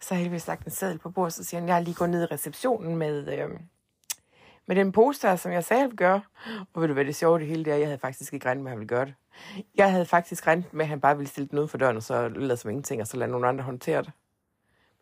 [0.00, 1.94] så har jeg heldigvis lagt en seddel på bordet, så siger han, jeg er lige
[1.94, 3.60] gået ned i receptionen med, øh,
[4.68, 6.20] med den poster, som jeg selv gør.
[6.74, 8.70] Og ved du hvad, det sjove det hele det jeg havde faktisk ikke regnet med,
[8.70, 9.14] at han ville gøre det.
[9.74, 12.02] Jeg havde faktisk regnet med, at han bare ville stille den ud for døren, og
[12.02, 14.12] så lade som ingenting, og så lade nogle andre håndtere det.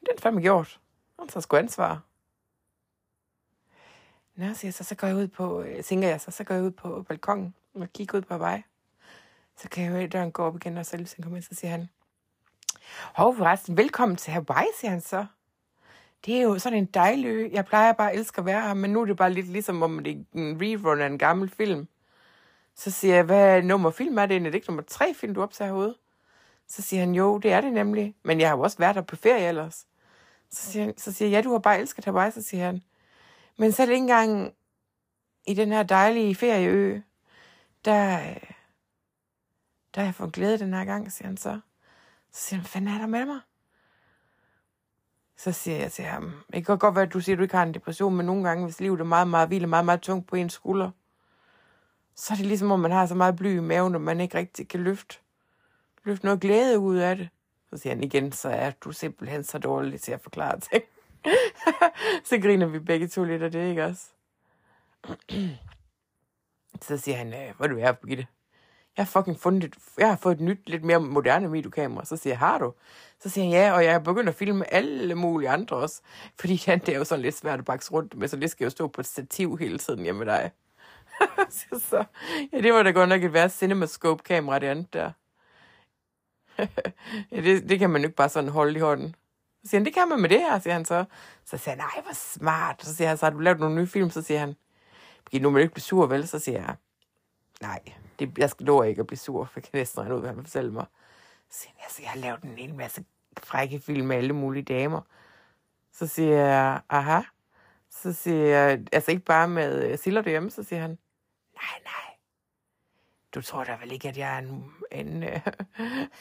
[0.01, 0.81] Men den fandme gjort.
[1.19, 2.03] Han tager sgu ansvar.
[4.37, 6.55] Nå, siger jeg så, så går jeg ud på, øh, tænker jeg så, så går
[6.55, 8.63] jeg ud på balkongen og kigger ud på vej.
[9.57, 11.55] Så kan jeg høre, at døren går op igen, og så lige kommer ind, så
[11.55, 11.89] siger han,
[13.15, 15.27] Hov, forresten, velkommen til Hawaii, siger han så.
[16.25, 17.49] Det er jo sådan en dejlig ø.
[17.53, 19.83] Jeg plejer bare at elske at være her, men nu er det bare lidt ligesom,
[19.83, 21.89] om det er en rerun af en gammel film.
[22.75, 24.37] Så siger jeg, hvad nummer film er det?
[24.37, 25.97] Er det ikke nummer tre film, du optager herude?
[26.69, 28.15] Så siger han, jo, det er det nemlig.
[28.25, 29.87] Men jeg har jo også været der på ferie ellers.
[30.51, 32.83] Så siger, han, så siger jeg, ja, du har bare elsket Hawaii, så siger han.
[33.59, 34.55] Men selv ikke engang
[35.47, 37.01] i den her dejlige ferieø,
[37.85, 38.19] der,
[39.95, 41.61] der har jeg fået glæde den her gang, siger han så.
[42.33, 43.41] Så siger han, hvad fanden er der med mig?
[45.37, 47.57] Så siger jeg til ham, det kan godt være, at du siger, at du ikke
[47.57, 50.01] har en depression, men nogle gange, hvis livet er meget, meget vildt og meget, meget
[50.01, 50.91] tungt på ens skulder,
[52.15, 54.39] så er det ligesom, om man har så meget bly i maven, at man ikke
[54.39, 55.19] rigtig kan løfte,
[56.05, 57.29] løfte noget glæde ud af det.
[57.71, 60.85] Så siger han igen, så er du simpelthen så dårlig til at forklare ting.
[62.29, 64.05] så griner vi begge to lidt af det, ikke også?
[66.87, 68.27] så siger han, øh, hvor er du er, Birgitte?
[68.97, 72.05] Jeg har fucking fundet et, jeg har fået et nyt, lidt mere moderne videokamera.
[72.05, 72.73] Så siger jeg, har du?
[73.21, 76.01] Så siger han, ja, og jeg er begyndt at filme alle mulige andre også.
[76.41, 78.65] Fordi ja, det er jo sådan lidt svært at bakse rundt med, så det skal
[78.65, 80.51] jo stå på et stativ hele tiden hjemme med dig.
[81.91, 82.05] så,
[82.53, 85.11] ja, det var da godt nok et værre CinemaScope-kamera, det andet der.
[87.33, 89.15] ja, det, det kan man jo ikke bare sådan holde i hånden.
[89.65, 91.05] Så siger han, det kan man med det her, siger han så.
[91.45, 92.85] Så siger han, nej, hvor smart.
[92.85, 94.11] Så siger han, så har du lavet nogle nye film?
[94.11, 94.57] Så siger han,
[95.33, 96.29] nu må du ikke blive sur, vel?
[96.29, 96.75] Så siger jeg,
[97.61, 97.81] nej,
[98.19, 100.31] det, jeg skal love ikke at blive sur, for jeg kan næsten regne ud, hvad
[100.31, 100.87] han fortæller mig.
[101.51, 103.05] Så siger altså, jeg har lavet en hel masse
[103.39, 105.01] frække film med alle mulige damer.
[105.93, 107.21] Så siger jeg, aha.
[107.91, 110.91] Så siger jeg, altså ikke bare med øh, Silla derhjemme, så siger han,
[111.55, 112.15] nej, nej.
[113.35, 115.41] Du tror da vel ikke, at jeg er en, en, øh,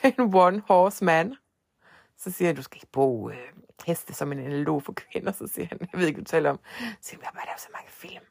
[0.17, 1.35] en one horse man?
[2.17, 3.53] Så siger jeg, du skal ikke bruge øh,
[3.85, 5.31] heste som en analog for kvinder.
[5.31, 6.59] Så siger han, jeg ved ikke, hvad du taler om.
[6.77, 8.23] Så siger jeg, jeg har bare så mange film.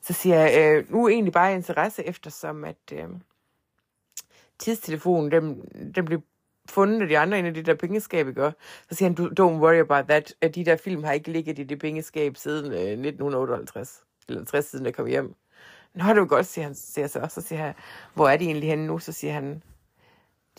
[0.00, 3.08] Så siger jeg, øh, nu er egentlig bare interesse, eftersom at øh,
[4.58, 5.60] tidstelefonen, den,
[5.94, 6.22] den blev
[6.70, 8.52] fundet af de andre ind i det der pengeskab, ikke?
[8.90, 10.34] Så siger han, don't worry about that.
[10.40, 14.04] At de der film har ikke ligget i det pengeskab siden øh, 1958.
[14.28, 15.34] Eller 60 siden jeg kom hjem.
[15.94, 17.26] Nå, det var godt, siger han siger så.
[17.30, 17.74] Så siger han,
[18.14, 18.98] hvor er de egentlig henne nu?
[18.98, 19.62] Så siger han,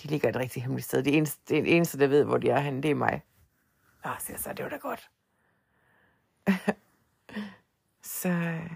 [0.03, 1.03] de ligger et rigtig hemmeligt sted.
[1.03, 3.23] Det eneste, det eneste, der ved, hvor de er henne, det er mig.
[4.05, 5.09] Nå, siger jeg så, det var da godt.
[8.21, 8.71] så, øh,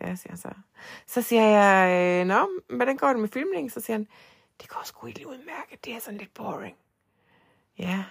[0.00, 0.48] ja, siger han så.
[1.06, 3.70] Så siger jeg, øh, nå, hvordan går det med filmningen?
[3.70, 4.06] Så siger han,
[4.60, 5.84] det går sgu ikke udmærket.
[5.84, 6.76] Det er sådan lidt boring.
[7.78, 8.04] Ja.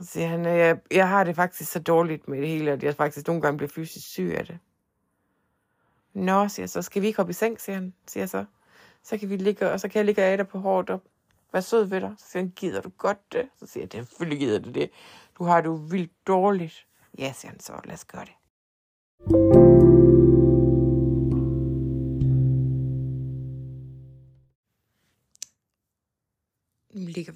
[0.00, 2.82] Så siger han, øh, jeg, jeg har det faktisk så dårligt med det hele, at
[2.82, 4.58] jeg faktisk nogle gange bliver fysisk syg af det.
[6.12, 8.44] Nå, siger jeg så, skal vi ikke hoppe i seng, siger han, siger jeg så.
[9.02, 11.02] Så kan vi ligge, og så kan jeg ligge af dig på hårdt op.
[11.52, 12.14] Vær sød ved dig.
[12.18, 13.48] Så siger han, gider du godt det?
[13.58, 14.90] Så siger jeg, selvfølgelig gider du det.
[15.38, 16.86] Du har det jo vildt dårligt.
[17.18, 18.32] Ja, siger han så, lad os gøre det.
[19.28, 19.49] thank you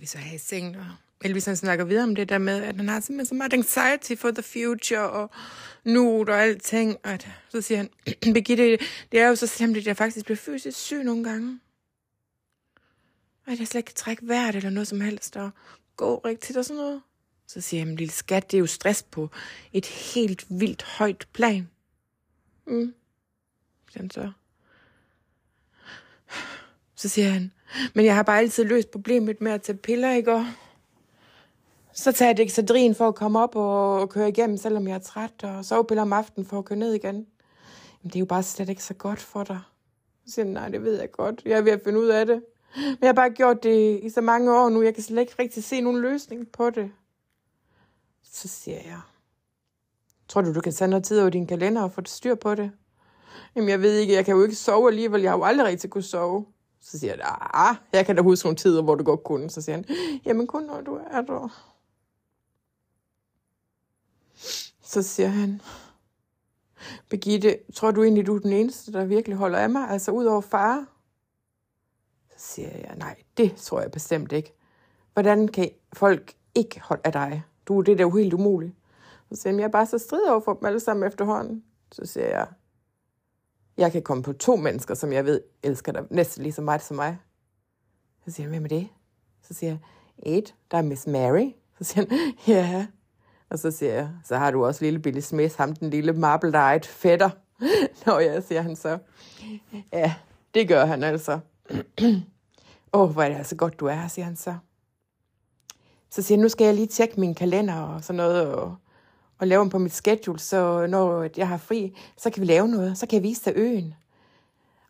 [0.04, 0.86] vi så have i sengen, og
[1.20, 4.20] Elvis han snakker videre om det der med, at han har simpelthen så meget anxiety
[4.20, 5.30] for the future, og
[5.84, 6.96] nu og alting.
[7.04, 7.90] Og så siger han,
[8.34, 8.78] Birgitte,
[9.12, 11.60] det er jo så slemt, at jeg faktisk bliver fysisk syg nogle gange.
[13.46, 15.50] Og at jeg slet ikke kan trække vejret eller noget som helst, og
[15.96, 17.02] gå rigtigt og sådan noget.
[17.46, 19.30] Så siger han, lille skat, det er jo stress på
[19.72, 21.70] et helt vildt højt plan.
[22.66, 22.94] Mm.
[23.92, 24.32] Siger så.
[27.04, 27.52] Så siger han,
[27.94, 30.32] men jeg har bare altid løst problemet med at tage piller, ikke?
[30.32, 30.46] Og
[31.92, 35.44] så tager jeg Dexadrin for at komme op og køre igennem, selvom jeg er træt,
[35.44, 37.14] og sovepiller om aftenen for at køre ned igen.
[37.14, 37.26] Jamen,
[38.04, 39.60] det er jo bare slet ikke så godt for dig.
[40.26, 41.42] Så siger han, nej, det ved jeg godt.
[41.44, 42.42] Jeg er ved at finde ud af det.
[42.76, 45.34] Men jeg har bare gjort det i så mange år nu, jeg kan slet ikke
[45.38, 46.90] rigtig se nogen løsning på det.
[48.22, 49.00] Så siger jeg,
[50.28, 52.54] tror du, du kan tage noget tid over din kalender og få det styr på
[52.54, 52.70] det?
[53.56, 55.22] Jamen, jeg ved ikke, jeg kan jo ikke sove alligevel.
[55.22, 56.46] Jeg har jo aldrig rigtig kunne sove.
[56.84, 59.50] Så siger jeg, ah, jeg kan da huske nogle tider, hvor du godt kunne.
[59.50, 59.84] Så siger han,
[60.24, 61.48] jamen kun når du er der.
[64.82, 65.60] Så siger han,
[67.08, 69.90] Begitte, tror du egentlig, du er den eneste, der virkelig holder af mig?
[69.90, 70.86] Altså ud over far?
[72.36, 74.54] Så siger jeg, nej, det tror jeg bestemt ikke.
[75.12, 77.42] Hvordan kan folk ikke holde af dig?
[77.68, 78.74] Du, det er da jo helt umuligt.
[79.32, 81.64] Så siger han, jeg er bare så strid over for dem alle sammen efterhånden.
[81.92, 82.46] Så siger jeg,
[83.76, 86.82] jeg kan komme på to mennesker, som jeg ved elsker dig næsten lige så meget
[86.82, 87.18] som mig.
[88.24, 88.88] Så siger han, hvem er det?
[89.42, 89.78] Så siger jeg,
[90.38, 91.50] et, der er Miss Mary.
[91.78, 92.86] Så siger han, ja.
[93.50, 96.80] Og så siger jeg, så har du også lille Billy Smith, ham den lille marble
[96.84, 97.30] fætter.
[98.06, 98.98] Nå ja, siger han så.
[99.92, 100.14] Ja,
[100.54, 101.40] det gør han altså.
[102.92, 104.54] Åh, oh, hvor er det altså godt, du er her, siger han så.
[106.10, 108.76] Så siger han, nu skal jeg lige tjekke min kalender og sådan noget, og,
[109.38, 112.68] og lave dem på mit schedule, så når jeg har fri, så kan vi lave
[112.68, 112.98] noget.
[112.98, 113.94] Så kan jeg vise dig øen.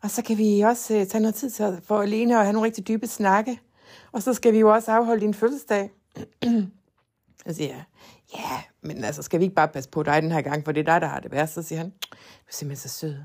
[0.01, 2.65] Og så kan vi også uh, tage noget tid til for alene og have nogle
[2.65, 3.59] rigtig dybe snakke.
[4.11, 5.91] Og så skal vi jo også afholde din fødselsdag.
[7.47, 7.83] så siger jeg,
[8.35, 10.79] ja, men altså, skal vi ikke bare passe på dig den her gang, for det
[10.79, 11.53] er dig, der har det værst.
[11.53, 12.15] Så siger han, du
[12.47, 13.15] er simpelthen så sød.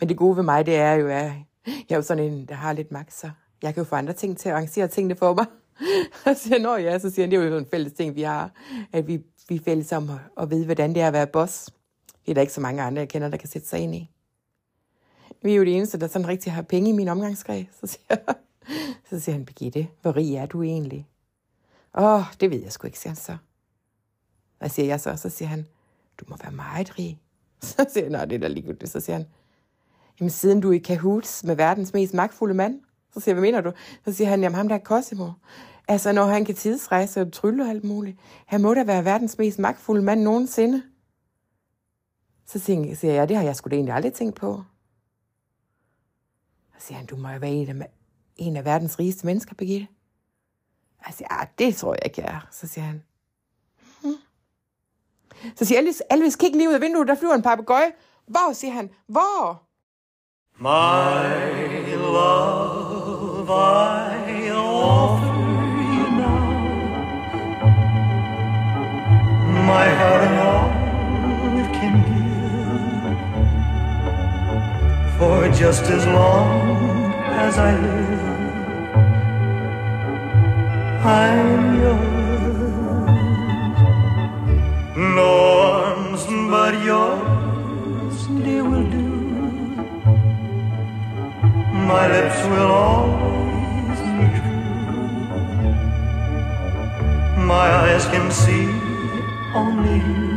[0.00, 1.32] Men det gode ved mig, det er jo, at
[1.66, 3.30] jeg er jo sådan en, der har lidt magt, så
[3.62, 5.46] jeg kan jo få andre ting til at arrangere tingene for mig.
[6.26, 8.22] Og så siger han, ja, så siger han, det er jo en fælles ting, vi
[8.22, 8.50] har,
[8.92, 11.70] at vi, vi er fælles om at, at vide, hvordan det er at være boss.
[12.24, 14.10] Det er der ikke så mange andre, jeg kender, der kan sætte sig ind i.
[15.42, 17.66] Vi er jo det eneste, der sådan rigtig har penge i min omgangskreds.
[17.80, 18.16] Så siger,
[19.10, 21.06] så siger han, Birgitte, hvor rig er du egentlig?
[21.98, 23.36] Åh, oh, det ved jeg sgu ikke, siger han så.
[24.58, 25.16] Hvad siger jeg så?
[25.16, 25.66] Så siger han,
[26.18, 27.20] du må være meget rig.
[27.62, 28.90] Så siger jeg, nej, det er da ligegyldigt.
[28.90, 29.26] Så siger han,
[30.20, 32.80] jamen siden du er i kahoots med verdens mest magtfulde mand.
[33.14, 33.72] Så siger jeg, hvad mener du?
[34.04, 35.30] Så siger han, jamen ham der er Cosimo.
[35.88, 38.18] Altså, når han kan tidsrejse og trylle og alt muligt.
[38.46, 40.82] Han må da være verdens mest magtfulde mand nogensinde.
[42.46, 44.62] Så siger jeg, det har jeg sgu da egentlig aldrig tænkt på.
[46.78, 47.88] Så siger han, du må jo være en af,
[48.36, 49.86] en af verdens rigeste mennesker, Birgitte.
[51.06, 52.48] Jeg siger, ah, det tror jeg ikke, jeg er.
[52.50, 53.02] Så siger han,
[54.02, 54.14] hm.
[55.56, 57.92] Så siger Elvis, Elvis, kig lige ud af vinduet, der flyver en papegøje.
[58.26, 59.62] Hvor, siger han, hvor?
[60.58, 63.48] My love,
[64.11, 64.11] I
[69.62, 70.70] my heart and all
[71.62, 73.18] it can give
[75.16, 77.12] for just as long
[77.44, 78.22] as I live.
[81.04, 82.12] I'm yours.
[84.96, 85.32] No
[85.78, 89.08] arms but yours, dear, will do.
[91.92, 94.64] My lips will always be true.
[97.54, 98.81] My eyes can see
[99.54, 100.32] only you.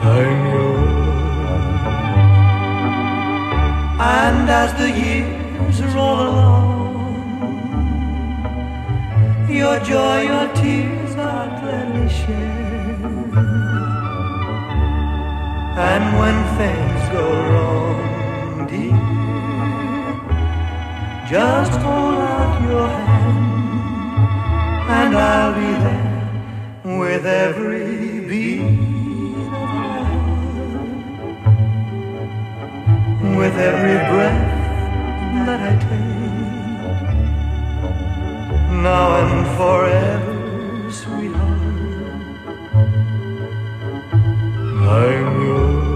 [0.00, 1.00] I'm yours.
[3.98, 6.98] And as the years roll along,
[9.48, 12.98] your joy, your tears I'll gladly share.
[15.90, 19.00] And when things go wrong, dear,
[21.30, 23.40] just hold out your hand,
[24.98, 26.09] and I'll be there
[27.00, 28.60] with every beat
[33.40, 34.42] with every breath
[35.46, 37.10] that I take,
[38.88, 40.36] now and forever,
[41.00, 41.60] sweetheart.
[44.98, 45.88] I'm yours.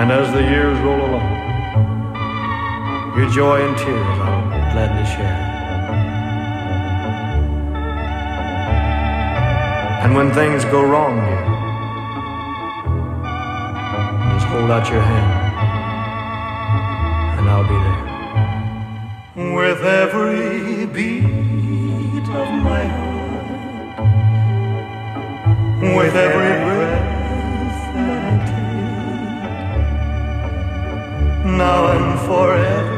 [0.00, 1.36] And as the years roll along,
[3.16, 4.47] your joy and tears
[4.86, 5.40] I'll share.
[10.04, 11.44] And when things go wrong, dear,
[14.34, 15.30] just hold out your hand,
[17.38, 18.04] and I'll be there.
[19.56, 23.98] With every beat of my heart,
[25.96, 27.06] with every breath
[27.96, 28.06] I
[31.42, 32.97] take, now and forever,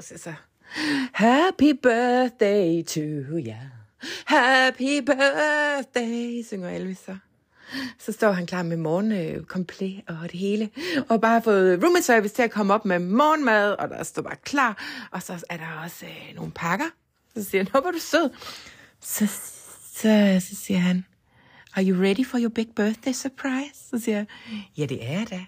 [0.00, 0.34] så, så.
[1.12, 3.00] Happy birthday to
[3.38, 3.54] you.
[4.26, 7.08] Happy birthday, synger Elvis
[7.98, 8.12] så.
[8.12, 10.70] Står han klar med morgenkomplet øh, og det hele.
[11.08, 14.22] Og bare har fået room service til at komme op med morgenmad, og der står
[14.22, 14.84] bare klar.
[15.10, 16.86] Og så er der også øh, nogle pakker.
[17.36, 18.30] Så siger han, hvor du sød.
[19.00, 19.26] Så,
[19.94, 21.04] så, så siger han,
[21.74, 23.88] Are you ready for your big birthday surprise?
[23.90, 24.26] Så siger jeg,
[24.76, 25.44] ja det er jeg da.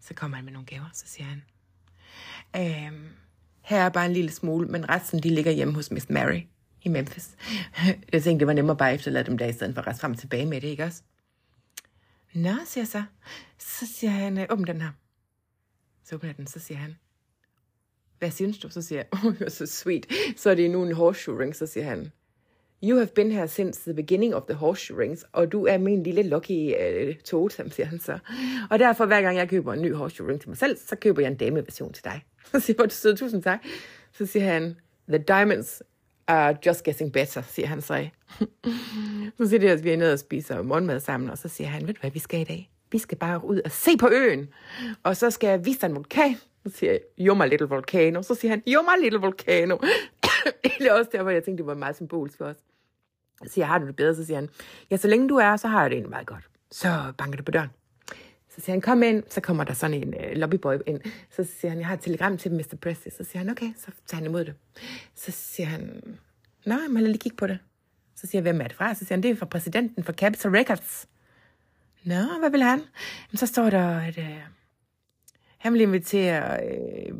[0.00, 1.42] Så kommer han med nogle gaver, så siger han,
[2.56, 3.08] øhm,
[3.62, 6.40] her er bare en lille smule, men resten de ligger hjemme hos Miss Mary
[6.82, 7.36] i Memphis.
[8.12, 10.00] Jeg tænkte, det var nemmere bare at efterlade dem der, i stedet for at rejse
[10.00, 11.02] frem og tilbage med det, ikke også?
[12.34, 13.02] Nå, siger jeg så.
[13.58, 14.90] Så siger han, øh, åbn den her.
[16.04, 16.96] Så åbner den, så siger han,
[18.18, 18.68] hvad synes du?
[18.68, 20.06] Så siger jeg, oh, you're so sweet.
[20.36, 22.12] Så er det nu en horseshoe ring, så siger han,
[22.82, 26.02] You have been here since the beginning of the horseshoe rings, og du er min
[26.02, 28.18] lille lucky uh, totem, siger han så.
[28.70, 31.22] Og derfor, hver gang jeg køber en ny horseshoe ring til mig selv, så køber
[31.22, 32.24] jeg en dameversion til dig.
[32.52, 33.60] Så siger jeg, tusind tak.
[34.12, 34.76] Så siger han,
[35.08, 35.82] the diamonds
[36.32, 38.08] Uh, just getting better, siger han så.
[39.38, 41.86] så siger det, at vi er nede og spiser morgenmad sammen, og så siger han,
[41.86, 42.70] ved du hvad vi skal i dag?
[42.92, 44.48] Vi skal bare ud og se på øen,
[45.02, 46.36] og så skal jeg vise dig en vulkan.
[46.66, 48.22] Så siger jeg, you're my little volcano.
[48.22, 49.76] Så siger han, you're my little volcano.
[50.78, 52.56] det er også derfor, jeg tænkte, det var meget symbolisk for os.
[53.44, 54.14] Så siger jeg, har du det bedre?
[54.14, 54.48] Så siger han,
[54.90, 56.44] ja, så længe du er, så har jeg det egentlig meget godt.
[56.70, 57.70] Så banker det på døren.
[58.58, 59.22] Så siger han, kom ind.
[59.30, 61.00] Så kommer der sådan en øh, lobbyboy ind.
[61.30, 62.76] Så siger han, jeg har et telegram til Mr.
[62.82, 63.12] Presley.
[63.16, 64.54] Så siger han, okay, så tager han imod det.
[65.14, 66.02] Så siger han,
[66.66, 67.58] nej, men lad lige kigge på det.
[68.16, 68.94] Så siger jeg, hvem er det fra?
[68.94, 71.08] Så siger han, det er fra præsidenten for Capitol Records.
[72.04, 72.78] Nå, hvad vil han?
[72.78, 74.38] Jamen, så står der, at øh,
[75.58, 77.14] han vil invitere øh,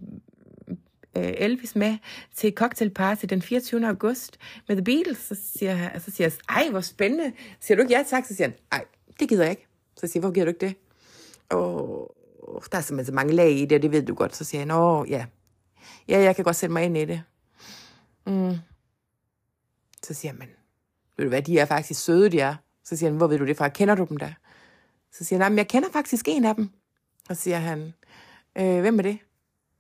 [1.17, 1.97] øh, Elvis med
[2.35, 3.87] til cocktailparty den 24.
[3.87, 5.19] august med The Beatles.
[5.19, 7.33] Så siger, han, så siger jeg, ej, hvor spændende.
[7.61, 8.25] Siger du ikke ja tak?
[8.25, 8.85] Så siger han, ej,
[9.21, 9.67] det gider jeg ikke.
[9.97, 10.75] Så siger jeg, hvor gider du ikke det?
[11.51, 12.15] Og
[12.73, 14.37] der er simpelthen så mange lag i det, og det ved du godt.
[14.37, 15.27] Så siger han, åh, ja.
[16.09, 17.23] Ja, jeg kan godt sætte mig ind i det.
[18.27, 18.57] Mm.
[20.03, 20.49] Så siger han, men
[21.17, 22.55] ved du hvad, de er faktisk søde, de er.
[22.85, 23.69] Så siger han, hvor ved du det fra?
[23.69, 24.35] Kender du dem da?
[25.13, 26.71] Så siger han, nej, jeg kender faktisk en af dem.
[27.29, 27.93] Og så siger han,
[28.59, 29.19] øh, hvem er det?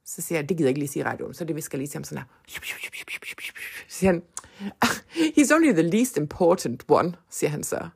[0.05, 1.79] Så siger jeg, det gider jeg ikke lige sige i radioen, så det vi skal
[1.79, 2.27] lige til ham sådan her.
[3.89, 4.23] Så siger han,
[5.39, 7.89] he's only the least important one, siger han så.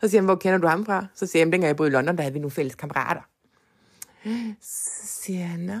[0.00, 1.06] Så siger han, hvor kender du ham fra?
[1.14, 3.20] Så siger jeg, dengang jeg boede i London, der havde vi nogle fælles kammerater.
[4.60, 5.80] Så siger han, nå.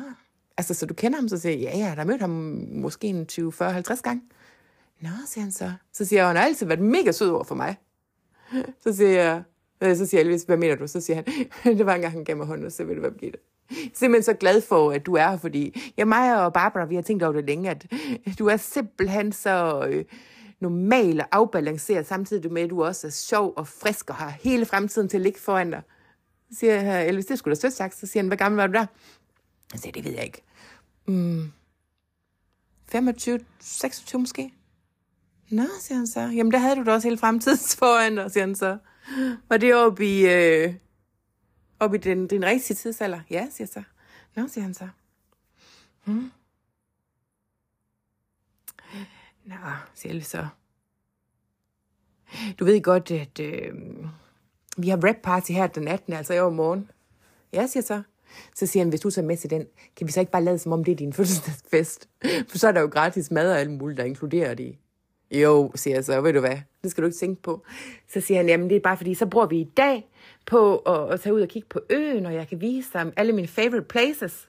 [0.56, 1.28] Altså, så du kender ham?
[1.28, 2.30] Så siger jeg, ja, ja, der har mødt ham
[2.72, 4.22] måske en 20, 40, 50 gange.
[5.00, 5.72] Nå, siger han så.
[5.92, 7.76] Så siger jeg, han har altid været mega sød over for mig.
[8.80, 9.42] Så siger jeg,
[9.80, 10.86] øh, så siger Elvis, hvad mener du?
[10.86, 11.24] Så siger han,
[11.78, 13.40] det var engang, han gav mig hånden, og så ved du, hvad bliver det?
[13.94, 17.02] simpelthen så glad for, at du er her, fordi ja, mig og Barbara, vi har
[17.02, 17.86] tænkt over det længe, at
[18.38, 20.04] du er simpelthen så øh,
[20.60, 24.66] normal og afbalanceret, samtidig med, at du også er sjov og frisk og har hele
[24.66, 25.82] fremtiden til at ligge foran dig.
[26.50, 27.96] Så siger jeg, Elvis, det skulle da sødt sagt.
[27.96, 28.86] Så siger han, hvor gammel var du der?
[29.72, 30.42] Jeg siger, det ved jeg ikke.
[31.06, 31.52] Mm,
[32.88, 34.52] 25, 26 måske?
[35.50, 36.20] Nå, siger han så.
[36.20, 38.78] Jamen, der havde du da også hele fremtiden foran dig, siger han så.
[39.48, 40.74] Var det oppe i, øh,
[41.80, 43.20] oppe i den, den rigtige tidsalder?
[43.30, 43.82] Ja, siger jeg så.
[44.36, 44.88] Nå, siger han så.
[46.04, 46.30] Hmm.
[49.50, 49.56] Nå,
[49.94, 50.46] selv så.
[52.58, 53.72] Du ved godt, at øh,
[54.76, 56.12] vi har rap party her den 18.
[56.12, 56.90] altså i morgen.
[57.52, 58.02] Ja, siger så.
[58.54, 60.44] Så siger han, hvis du så er med til den, kan vi så ikke bare
[60.44, 62.08] lade som om det er din fødselsdagsfest?
[62.48, 64.76] For så er der jo gratis mad og alt muligt, der inkluderer det
[65.30, 67.64] Jo, siger jeg så, ved du hvad, det skal du ikke tænke på.
[68.08, 70.10] Så siger han, jamen det er bare fordi, så bruger vi i dag
[70.46, 73.32] på at, at tage ud og kigge på øen, og jeg kan vise dig alle
[73.32, 74.48] mine favorite places.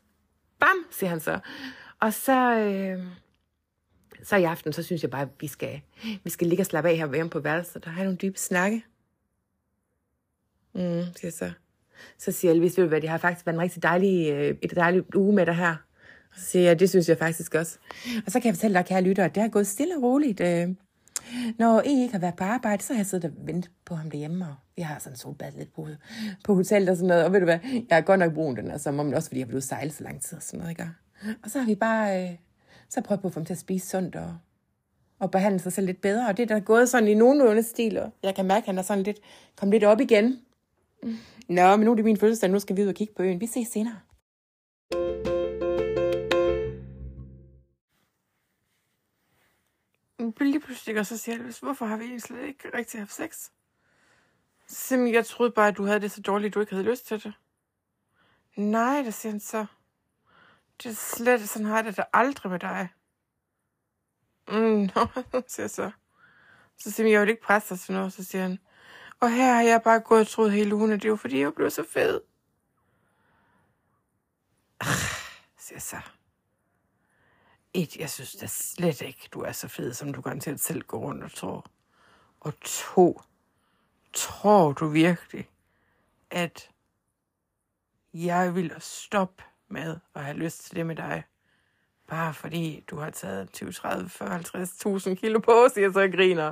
[0.59, 1.39] Bam, siger han så.
[1.99, 3.03] Og så, øh,
[4.23, 5.81] så i aften, så synes jeg bare, at vi skal,
[6.23, 8.83] vi skal ligge og slappe af her hjemme på værelset, og have nogle dybe snakke.
[10.73, 11.51] Mm, siger så.
[12.17, 14.75] Så siger Elvis, ved du hvad, det har faktisk været en rigtig dejlig, øh, et
[14.75, 15.75] dejligt uge med dig her.
[16.31, 17.77] Og så siger jeg, det synes jeg faktisk også.
[18.25, 20.41] Og så kan jeg fortælle dig, kære lytter, at det har gået stille og roligt.
[20.41, 20.69] Øh,
[21.59, 24.11] når I ikke har været på arbejde, så har jeg siddet og ventet på ham
[24.11, 25.87] derhjemme, og vi har sådan solbad lidt på,
[26.43, 27.25] på hotellet og sådan noget.
[27.25, 29.45] Og ved du hvad, jeg har godt nok brug den, altså, men også fordi jeg
[29.45, 30.89] har blevet sejlet så lang tid og sådan noget, ikke?
[31.43, 32.35] Og så har vi bare, øh,
[32.91, 34.37] så prøvet på at få ham til at spise sundt og,
[35.19, 36.27] og behandle sig selv lidt bedre.
[36.27, 38.77] Og det er der gået sådan i nogenlunde stil, og jeg kan mærke, at han
[38.77, 39.19] er sådan lidt,
[39.55, 40.41] kommet lidt op igen.
[41.49, 43.41] Nå, men nu er det min fødselsdag, nu skal vi ud og kigge på øen.
[43.41, 43.99] Vi ses senere.
[50.39, 53.49] Lige pludselig, og så siger jeg, hvorfor har vi egentlig slet ikke rigtig haft sex?
[54.67, 57.07] Simpelthen, jeg troede bare, at du havde det så dårligt, at du ikke havde lyst
[57.07, 57.33] til det.
[58.55, 59.65] Nej, det siger han så.
[60.83, 62.89] Det er slet sådan har jeg det da aldrig med dig.
[64.47, 65.07] Mm, nå,
[65.47, 65.91] siger jeg så.
[66.77, 68.13] Så siger jeg, jeg vil ikke presse dig til noget.
[68.13, 68.59] Så siger han,
[69.19, 71.53] og her har jeg bare gået og troet hele ugen, at det var fordi, jeg
[71.53, 72.21] blev så fed.
[75.65, 75.97] siger så.
[77.73, 80.99] Et, jeg synes da slet ikke, du er så fed, som du garanteret selv går
[80.99, 81.65] rundt og tror.
[82.39, 83.21] Og to,
[84.13, 85.49] tror du virkelig,
[86.29, 86.69] at
[88.13, 91.23] jeg vil stoppe med at have lyst til det med dig?
[92.07, 96.51] Bare fordi du har taget 20, 30, 40, 50.000 kilo på, siger så jeg griner.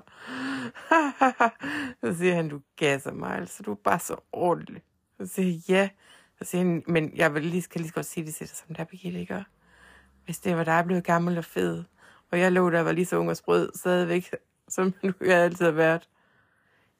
[2.04, 4.82] så siger han, du gasser mig, altså du er bare så ordentlig.
[5.20, 5.90] Så siger jeg, ja.
[6.38, 8.76] Så siger han, men jeg vil lige, skal lige godt sige det til dig, som
[8.76, 9.46] der Birgitte, ikke?
[10.26, 11.84] Hvis det var dig blev gammel og fed,
[12.32, 14.36] og jeg lå der var lige så ung og sprød, stadigvæk,
[14.68, 16.10] som du jeg altid har været,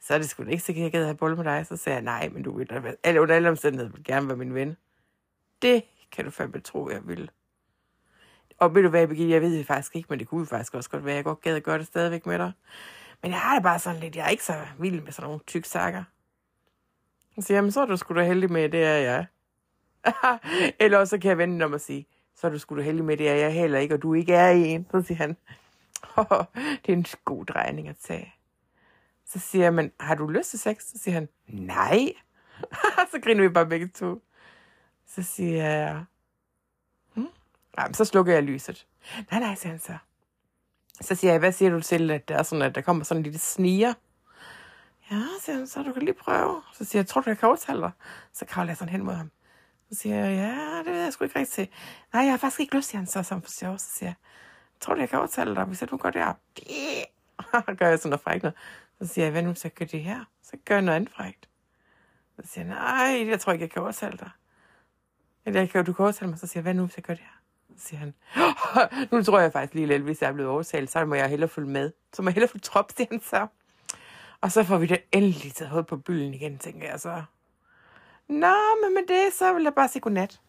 [0.02, 1.66] så er det sgu ikke sikkert, at jeg gad have bolle med dig.
[1.66, 4.38] Så sagde jeg, nej, men du vil da eller under alle omstændigheder vil gerne være
[4.38, 4.78] min ven.
[5.62, 7.32] Det kan du fandme tro, jeg vil.
[8.60, 10.90] Og ved du hvad, Birgitte, jeg ved det faktisk ikke, men det kunne faktisk også
[10.90, 12.52] godt være, jeg godt gad at gøre det stadigvæk med dig.
[13.22, 15.40] Men jeg har det bare sådan lidt, jeg er ikke så vild med sådan nogle
[15.48, 16.04] tyk sakker.
[17.36, 19.26] Så siger jamen så er du sgu da heldig med, det er jeg.
[20.80, 23.06] Eller også så kan jeg vende om at sige, så er du sgu da heldig
[23.06, 24.88] med, det er jeg heller ikke, og du ikke er en.
[24.92, 25.38] Så siger han,
[26.18, 26.46] oh,
[26.86, 28.34] det er en god drejning at tage.
[29.26, 30.84] Så siger jeg, men har du lyst til sex?
[30.84, 32.14] Så siger han, nej.
[33.12, 34.22] så griner vi bare begge to.
[35.10, 36.06] Så siger jeg,
[37.14, 37.30] hmm?
[37.78, 38.88] Jamen, så slukker jeg lyset.
[39.32, 39.98] Nej, nej, siger han så.
[41.02, 43.20] Så siger jeg, hvad siger du til, at der, er sådan, at der kommer sådan
[43.20, 43.94] en lille sniger?
[45.12, 46.62] Ja, siger han, så du kan lige prøve.
[46.74, 47.92] Så siger jeg, tror du, jeg kan overtale dig?
[48.34, 49.32] Så kravler jeg sådan hen mod ham.
[49.92, 51.68] Så siger jeg, ja, det ved jeg sgu ikke rigtigt til.
[52.14, 53.78] Nej, jeg har faktisk ikke lyst, til han så som for sjov.
[53.78, 54.16] Så siger jeg,
[54.80, 56.34] tror du, jeg kan overtale dig, hvis jeg nu gør det her?
[57.66, 58.58] Så gør jeg sådan noget frækt noget.
[59.02, 60.26] Så siger jeg, hvad nu, så gør det her?
[60.44, 61.50] Så gør jeg noget andet frækt.
[62.36, 64.30] Så siger jeg, nej, jeg tror ikke, jeg kan overtale dig.
[65.50, 67.14] Eller jeg kan, du kan overtale mig, så siger jeg, hvad nu, hvis jeg gør
[67.14, 67.42] det her?
[67.78, 68.14] Så siger han,
[69.12, 71.50] nu tror jeg faktisk lige lidt, hvis jeg er blevet overtalt, så må jeg hellere
[71.50, 71.92] følge med.
[72.14, 73.48] Så må jeg hellere følge trop, siger han så.
[74.42, 77.24] Og så får vi det endelig taget hoved på byen igen, tænker jeg så.
[78.28, 80.40] Nå, men med det, så vil jeg bare sige godnat.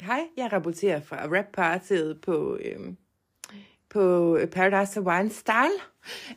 [0.00, 2.96] Hej, jeg rapporterer fra rap-partiet på, øhm,
[3.92, 5.78] på øh, Paradise Wine Style,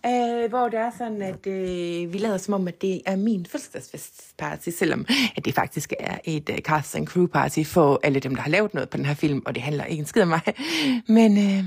[0.06, 3.46] øh, hvor det er sådan, at øh, vi lader som om, at det er min
[3.46, 8.36] fødselsdagsfestparty, selvom at det faktisk er et øh, cast and crew party for alle dem,
[8.36, 10.28] der har lavet noget på den her film, og det handler ikke en skid om
[10.28, 10.42] mig.
[11.18, 11.64] Men øh,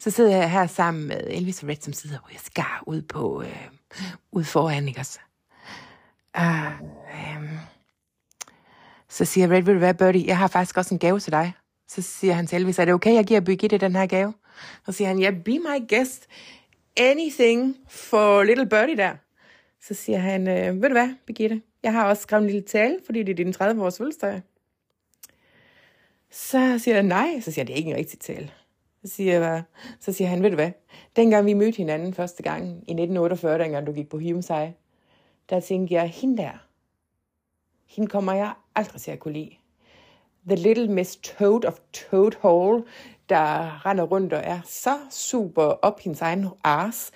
[0.00, 3.02] så sidder jeg her sammen med Elvis og Red, som sidder og jeg skar ud
[3.02, 3.68] på øh,
[4.32, 5.18] ud foran, ikke også?
[6.38, 7.48] Uh, øh,
[9.08, 11.52] så siger Red, vil du være, Birdie, jeg har faktisk også en gave til dig.
[11.88, 14.32] Så siger han til Elvis, er det okay, jeg giver Birgitte den her gave?
[14.86, 16.26] Så siger han, ja, yeah, be my guest.
[16.96, 19.14] Anything for little birdie der.
[19.82, 22.98] Så siger han, øh, ved du hvad, Birgitte, jeg har også skrevet en lille tale,
[23.06, 24.42] fordi det er din 30-års fødselsdag.
[26.30, 27.40] Så siger jeg, nej.
[27.40, 28.50] Så siger han, det er ikke en rigtig tale.
[29.04, 29.62] Så siger, jeg,
[30.00, 30.70] så siger han, ved du hvad,
[31.16, 34.72] dengang vi mødte hinanden første gang i 1948, dengang du gik på Himsej,
[35.50, 36.68] der tænkte jeg, hende der,
[37.86, 39.50] hende kommer jeg aldrig til at kunne lide.
[40.46, 42.84] The Little Miss Toad of Toad Hole,
[43.28, 47.10] der render rundt og er så super op hendes egen ars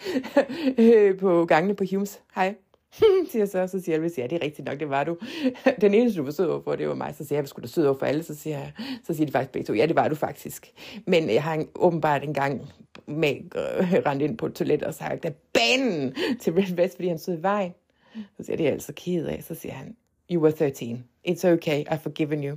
[1.21, 2.21] på gangene på Humes.
[2.35, 2.55] Hej.
[3.31, 5.17] siger så, så siger Elvis, ja, det er rigtigt nok, det var du.
[5.81, 7.15] Den eneste, du var sød overfor, det var mig.
[7.15, 8.23] Så siger jeg, skulle da sød over for alle.
[8.23, 8.73] Så siger, jeg,
[9.05, 10.73] så siger de faktisk begge to, ja, det var du faktisk.
[11.07, 12.63] Men jeg har åbenbart en gang
[13.07, 17.09] med øh, rendt ind på et toilet og sagt, at banen til Red West, fordi
[17.09, 17.75] han stod i vejen.
[18.15, 19.43] Så siger jeg, det er jeg altså ked af.
[19.43, 19.97] Så siger han,
[20.31, 21.05] you were 13.
[21.29, 22.57] It's okay, I've forgiven you.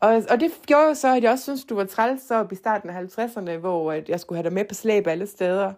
[0.00, 2.54] Og, og det gjorde jo så, at jeg også synes, du var træls op i
[2.54, 5.72] starten af 50'erne, hvor at jeg skulle have dig med på slæb alle steder.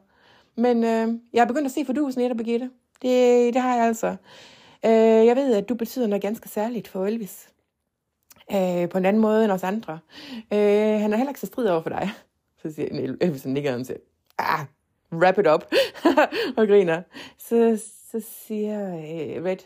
[0.56, 2.70] Men øh, jeg er begyndt at se for du sådan Birgitte.
[3.02, 4.16] Det, det har jeg altså.
[4.84, 7.48] Øh, jeg ved, at du betyder noget ganske særligt for Elvis.
[8.52, 9.98] Øh, på en anden måde end os andre.
[10.52, 12.10] Øh, han er heller ikke så strid over for dig.
[12.62, 13.98] Så siger Elvis, han nikker og siger,
[14.38, 14.66] ah,
[15.12, 15.64] wrap it up,
[16.56, 17.02] og griner.
[17.38, 19.56] Så, så siger øh, Red,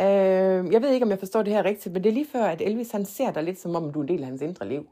[0.00, 2.44] øh, jeg ved ikke, om jeg forstår det her rigtigt, men det er lige før,
[2.44, 4.68] at Elvis han ser dig lidt, som om du er en del af hans indre
[4.68, 4.88] liv.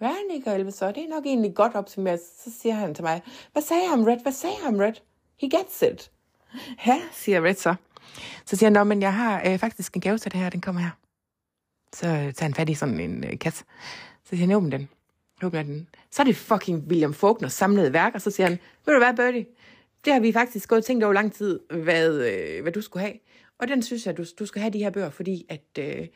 [0.00, 0.92] Ja, nikker Elvis så.
[0.92, 2.20] Det er nok egentlig godt opsummeret.
[2.44, 3.22] Så siger han til mig,
[3.52, 4.22] hvad sagde han, Red?
[4.22, 4.92] Hvad sagde han, Red?
[5.40, 6.10] He gets it.
[6.86, 7.74] Ja, siger Red så.
[8.44, 10.80] Så siger han, men jeg har øh, faktisk en gave til det her, den kommer
[10.80, 10.90] her.
[11.92, 13.64] Så tager han fat i sådan en øh, kasse.
[14.24, 14.88] Så siger han, åbn den.
[15.42, 15.88] Åbner den.
[16.10, 19.16] Så er det fucking William Faulkner samlede værk, og så siger han, ved du hvad,
[19.16, 19.46] Birdie?
[20.04, 23.06] Det har vi faktisk gået og tænkt over lang tid, hvad, øh, hvad du skulle
[23.06, 23.18] have.
[23.58, 26.06] Og den synes jeg, du, du skal have de her bøger, fordi at øh,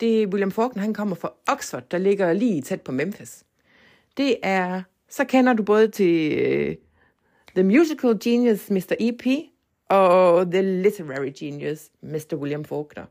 [0.00, 3.44] det William Faulkner, han kommer fra Oxford, der ligger lige tæt på Memphis.
[4.16, 6.76] Det er, så kender du både til øh,
[7.54, 8.94] The Musical Genius Mr.
[9.00, 9.26] E.P.,
[9.88, 12.34] og The Literary Genius, Mr.
[12.34, 13.04] William Faulkner.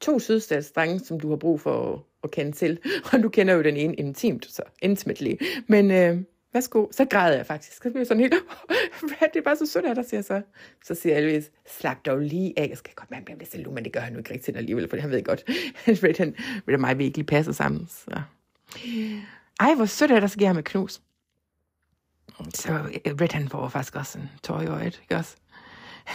[0.00, 2.78] To sydstatsdrenge, som du har brug for at, at kende til,
[3.12, 5.34] og du kender jo den ene intimt, så intimately.
[5.66, 6.18] Men øh,
[6.54, 7.76] værsgo, så græder jeg faktisk.
[7.76, 8.34] Så bliver jeg sådan helt,
[9.08, 10.42] Brad, det er bare så sødt af dig, siger så.
[10.84, 12.68] Så siger Elvis, slap dog lige af.
[12.68, 14.96] Jeg skal godt mærke, at jeg men det gør han jo ikke rigtigt alligevel, for
[14.96, 15.44] han ved godt,
[15.86, 16.34] at Brad, han,
[16.64, 17.88] Brad og mig vil ikke lige sammen.
[17.88, 18.20] Så.
[19.60, 21.00] Ej, hvor sødt er der, så giver ham et knus.
[22.54, 25.36] Så øh, Brad, han får faktisk også en tår i øjet, ikke også?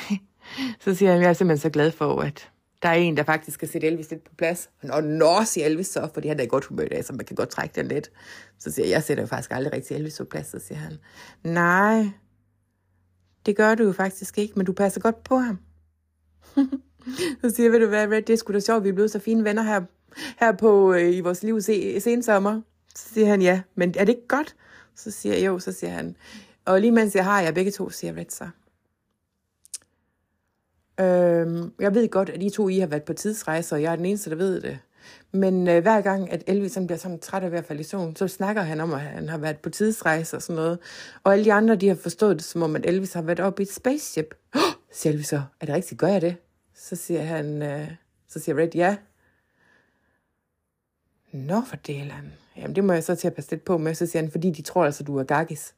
[0.84, 2.52] så siger han, jeg er simpelthen så glad for, at
[2.82, 4.70] der er en, der faktisk skal sætte Elvis lidt på plads.
[4.84, 7.26] Og når siger Elvis så, fordi han er i godt humør i dag, så man
[7.26, 8.12] kan godt trække den lidt.
[8.60, 10.48] Så siger jeg, jeg sætter jo faktisk aldrig rigtig Elvis på plads.
[10.48, 10.98] Så siger han,
[11.44, 12.10] nej,
[13.46, 15.60] det gør du jo faktisk ikke, men du passer godt på ham.
[17.42, 19.12] så siger jeg, ved du hvad, Red, det er sgu da sjovt, vi er blevet
[19.12, 19.82] så fine venner her,
[20.40, 22.62] her på, øh, i vores liv se, sensommer.
[22.96, 24.56] Så siger han, ja, men er det ikke godt?
[24.96, 26.16] Så siger jeg, jo, så siger han,
[26.66, 28.50] og lige mens jeg har jer begge to, siger Red så.
[31.00, 33.96] Øhm, jeg ved godt, at I to I har været på tidsrejser, og jeg er
[33.96, 34.80] den eneste, der ved det.
[35.32, 38.16] Men øh, hver gang, at Elvis han bliver sådan træt af hvert fald i solen,
[38.16, 40.80] så snakker han om, at han har været på tidsrejser og sådan noget.
[41.24, 43.62] Og alle de andre, de har forstået det, som om, at Elvis har været oppe
[43.62, 44.36] i et spaceship.
[44.56, 46.36] Oh, siger Elvis så, er det rigtigt, gør jeg det?
[46.76, 47.88] Så siger han, øh,
[48.28, 48.98] så siger Red, ja.
[51.32, 52.34] Nå, fordelen.
[52.58, 53.94] Jamen, det må jeg så til at passe lidt på med.
[53.94, 55.74] Så siger han, fordi de tror altså, du er gaggis.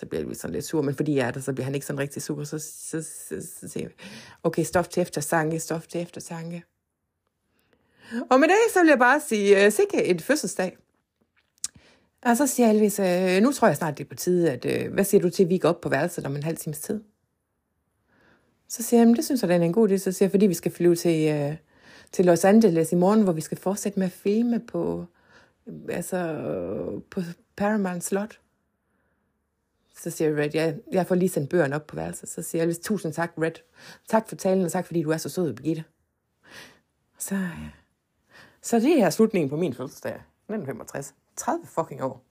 [0.00, 1.86] Så bliver vi sådan lidt sur, men fordi jeg er der, så bliver han ikke
[1.86, 2.44] sådan rigtig sur.
[2.44, 3.94] Så, så, så, så siger vi,
[4.42, 6.64] okay, stof til eftersange, stof til eftersange.
[8.30, 10.76] Og med det, så vil jeg bare sige, uh, sikke et fødselsdag.
[12.22, 14.92] Og så siger Elvis, uh, nu tror jeg snart, det er på tide, at, uh,
[14.92, 17.00] hvad siger du til, at vi går op på værelset om en halv times tid?
[18.68, 19.96] Så siger jeg, det synes jeg, det er en god idé.
[19.96, 21.58] Så siger jeg, fordi vi skal flyve til,
[22.12, 25.06] til Los Angeles i morgen, hvor vi skal fortsætte med at filme på,
[25.88, 26.42] altså,
[27.10, 27.20] på
[27.56, 28.40] Paramount Slot.
[29.98, 32.28] Så siger Red, jeg, jeg får lige sendt bøgerne op på værelset.
[32.28, 33.52] Så siger jeg, tusind tak, Red.
[34.08, 35.84] Tak for talen, og tak fordi du er så sød, Birgitte.
[37.18, 37.50] Så, ja.
[38.62, 40.12] så det er slutningen på min fødselsdag.
[40.12, 41.14] 1965.
[41.36, 42.22] 30 fucking år.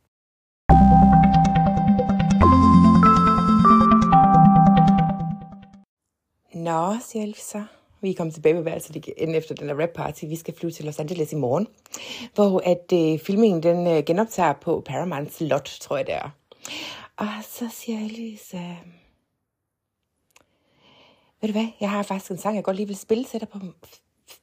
[6.53, 7.63] Nå, siger Elf så.
[8.01, 10.25] Vi er kommet tilbage på værelset igen efter den der rap party.
[10.25, 11.67] Vi skal flyve til Los Angeles i morgen,
[12.35, 16.29] hvor at øh, filmingen den øh, genoptager på Paramount lot, tror jeg det er.
[17.17, 18.77] Og så siger Elise, øh,
[21.41, 23.49] ved du hvad, jeg har faktisk en sang, jeg godt lige vil spille til dig
[23.49, 23.59] på,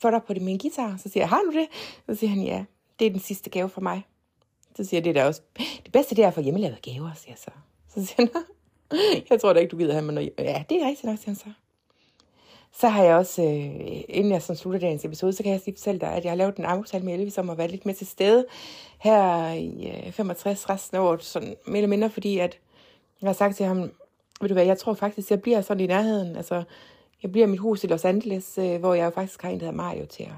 [0.01, 0.97] for dig på det min guitar.
[0.97, 1.69] Så siger jeg, har du det?
[2.07, 2.65] Så siger han, ja,
[2.99, 4.07] det er den sidste gave for mig.
[4.77, 5.43] Så siger jeg, det er da også,
[5.85, 7.51] det bedste det er at få hjemmelavede gaver, siger jeg så.
[7.95, 8.45] Så siger han,
[9.31, 10.31] jeg tror da ikke, du gider have mig noget.
[10.39, 11.53] Ja, det er rigtigt nok, siger han så.
[12.75, 15.75] Så har jeg også, øh, inden jeg sådan slutter dagens episode, så kan jeg sige
[15.75, 17.95] fortælle dig, at jeg har lavet en aftale med Elvis om at være lidt med
[17.95, 18.47] til stede
[18.99, 22.59] her i øh, 65 resten af året, sådan mere eller mindre, fordi at
[23.23, 23.91] jeg har sagt til ham,
[24.41, 26.37] ved du hvad, jeg tror faktisk, jeg bliver sådan i nærheden.
[26.37, 26.63] Altså,
[27.23, 29.71] jeg bliver mit hus i Los Angeles, øh, hvor jeg jo faktisk har en, der
[29.71, 30.33] Mario til at...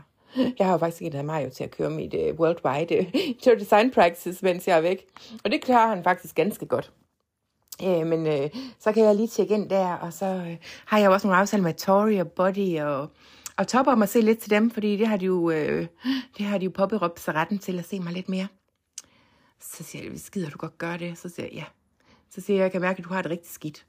[0.58, 3.06] Jeg har jo faktisk en, der Mario til at køre mit uh, worldwide
[3.52, 5.06] uh, design practice, mens jeg er væk.
[5.44, 6.92] Og det klarer han faktisk ganske godt.
[7.82, 10.56] Øh, men øh, så kan jeg lige tjekke ind der, og så øh,
[10.86, 13.10] har jeg jo også nogle aftaler med Tori og Body og,
[13.56, 15.86] og Top om at se lidt til dem, fordi det har de jo, øh,
[16.38, 18.48] det har de jo påberåbt sig retten til at se mig lidt mere.
[19.60, 21.18] Så siger jeg, skider du godt gøre det?
[21.18, 21.64] Så siger jeg, ja.
[22.30, 23.86] Så siger jeg, jeg kan mærke, at du har det rigtig skidt.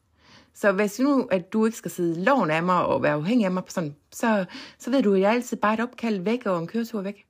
[0.53, 3.51] Så hvis nu, at du ikke skal sidde loven af mig og være afhængig af
[3.51, 4.45] mig, på sådan, så,
[4.77, 7.25] så ved du, at jeg altid bare et opkald væk og en køretur væk.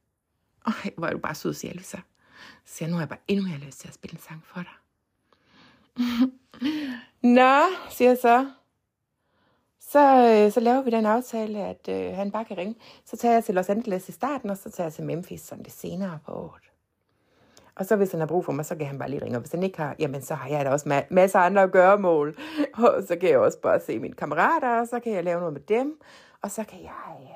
[0.68, 1.98] Ej, hvor er du bare sød, siger jeg så.
[2.66, 4.44] Så siger jeg, nu har jeg bare endnu mere lyst til at spille en sang
[4.46, 4.85] for dig.
[7.22, 8.52] Nå, siger jeg så.
[9.80, 10.00] Så,
[10.46, 12.76] øh, så laver vi den aftale, at øh, han bare kan ringe.
[13.06, 15.64] Så tager jeg til Los Angeles i starten, og så tager jeg til Memphis sådan
[15.64, 16.72] det senere på året.
[17.76, 19.38] Og så hvis han har brug for mig, så kan han bare lige ringe.
[19.38, 21.68] Og hvis han ikke har, jamen så har jeg da også ma- masser af andre
[21.68, 22.38] gøremål.
[22.84, 25.54] Og så kan jeg også bare se mine kammerater, og så kan jeg lave noget
[25.54, 26.02] med dem.
[26.42, 27.28] Og så kan jeg øh,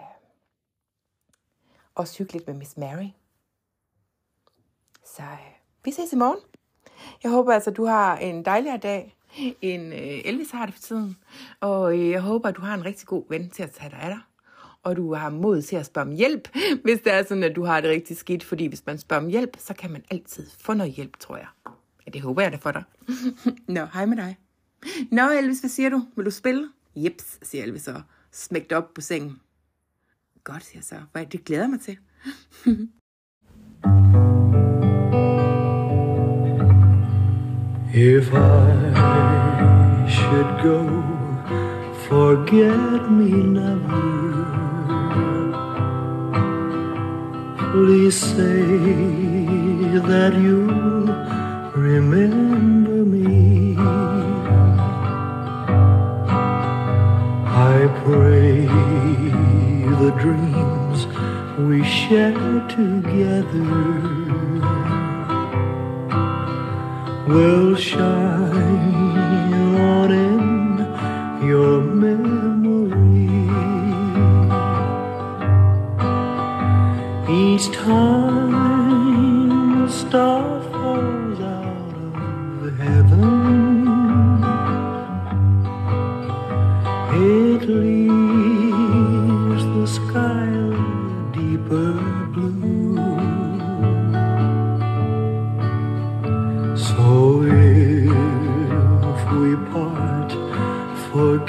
[1.95, 3.10] også hygge lidt med Miss Mary.
[5.05, 5.53] Så øh,
[5.84, 6.39] vi ses i morgen.
[7.23, 9.15] Jeg håber altså, du har en dejligere dag,
[9.61, 11.17] end øh, Elvis har det for tiden.
[11.59, 13.99] Og øh, jeg håber, at du har en rigtig god ven til at tage dig
[13.99, 14.19] af dig.
[14.83, 16.49] Og du har mod til at spørge om hjælp,
[16.83, 18.43] hvis det er sådan, at du har det rigtig skidt.
[18.43, 21.47] Fordi hvis man spørger om hjælp, så kan man altid få noget hjælp, tror jeg.
[22.05, 22.83] Ja, det håber jeg da for dig.
[23.75, 24.37] Nå, hej med dig.
[25.11, 26.05] Nå, Elvis, hvad siger du?
[26.15, 26.69] Vil du spille?
[26.95, 29.39] Jeps, siger Elvis og smægte op på sengen.
[30.43, 31.25] Godt, siger jeg så.
[31.31, 31.97] Det glæder jeg mig til.
[38.01, 40.79] If I should go,
[42.07, 44.05] forget me never.
[47.73, 48.63] Please say
[50.11, 50.61] that you
[51.75, 53.75] remember me.
[57.75, 58.65] I pray
[60.03, 60.99] the dreams
[61.67, 64.28] we share together
[67.30, 68.93] will shine
[69.93, 73.30] on in your memory.
[77.30, 78.53] Each time
[79.84, 80.48] a star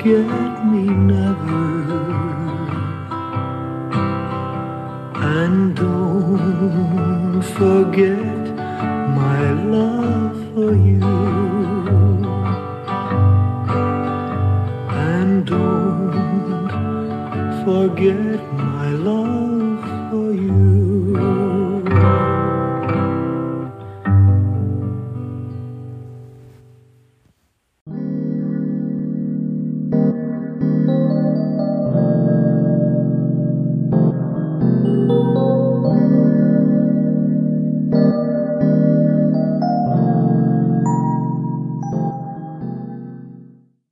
[0.03, 0.50] forget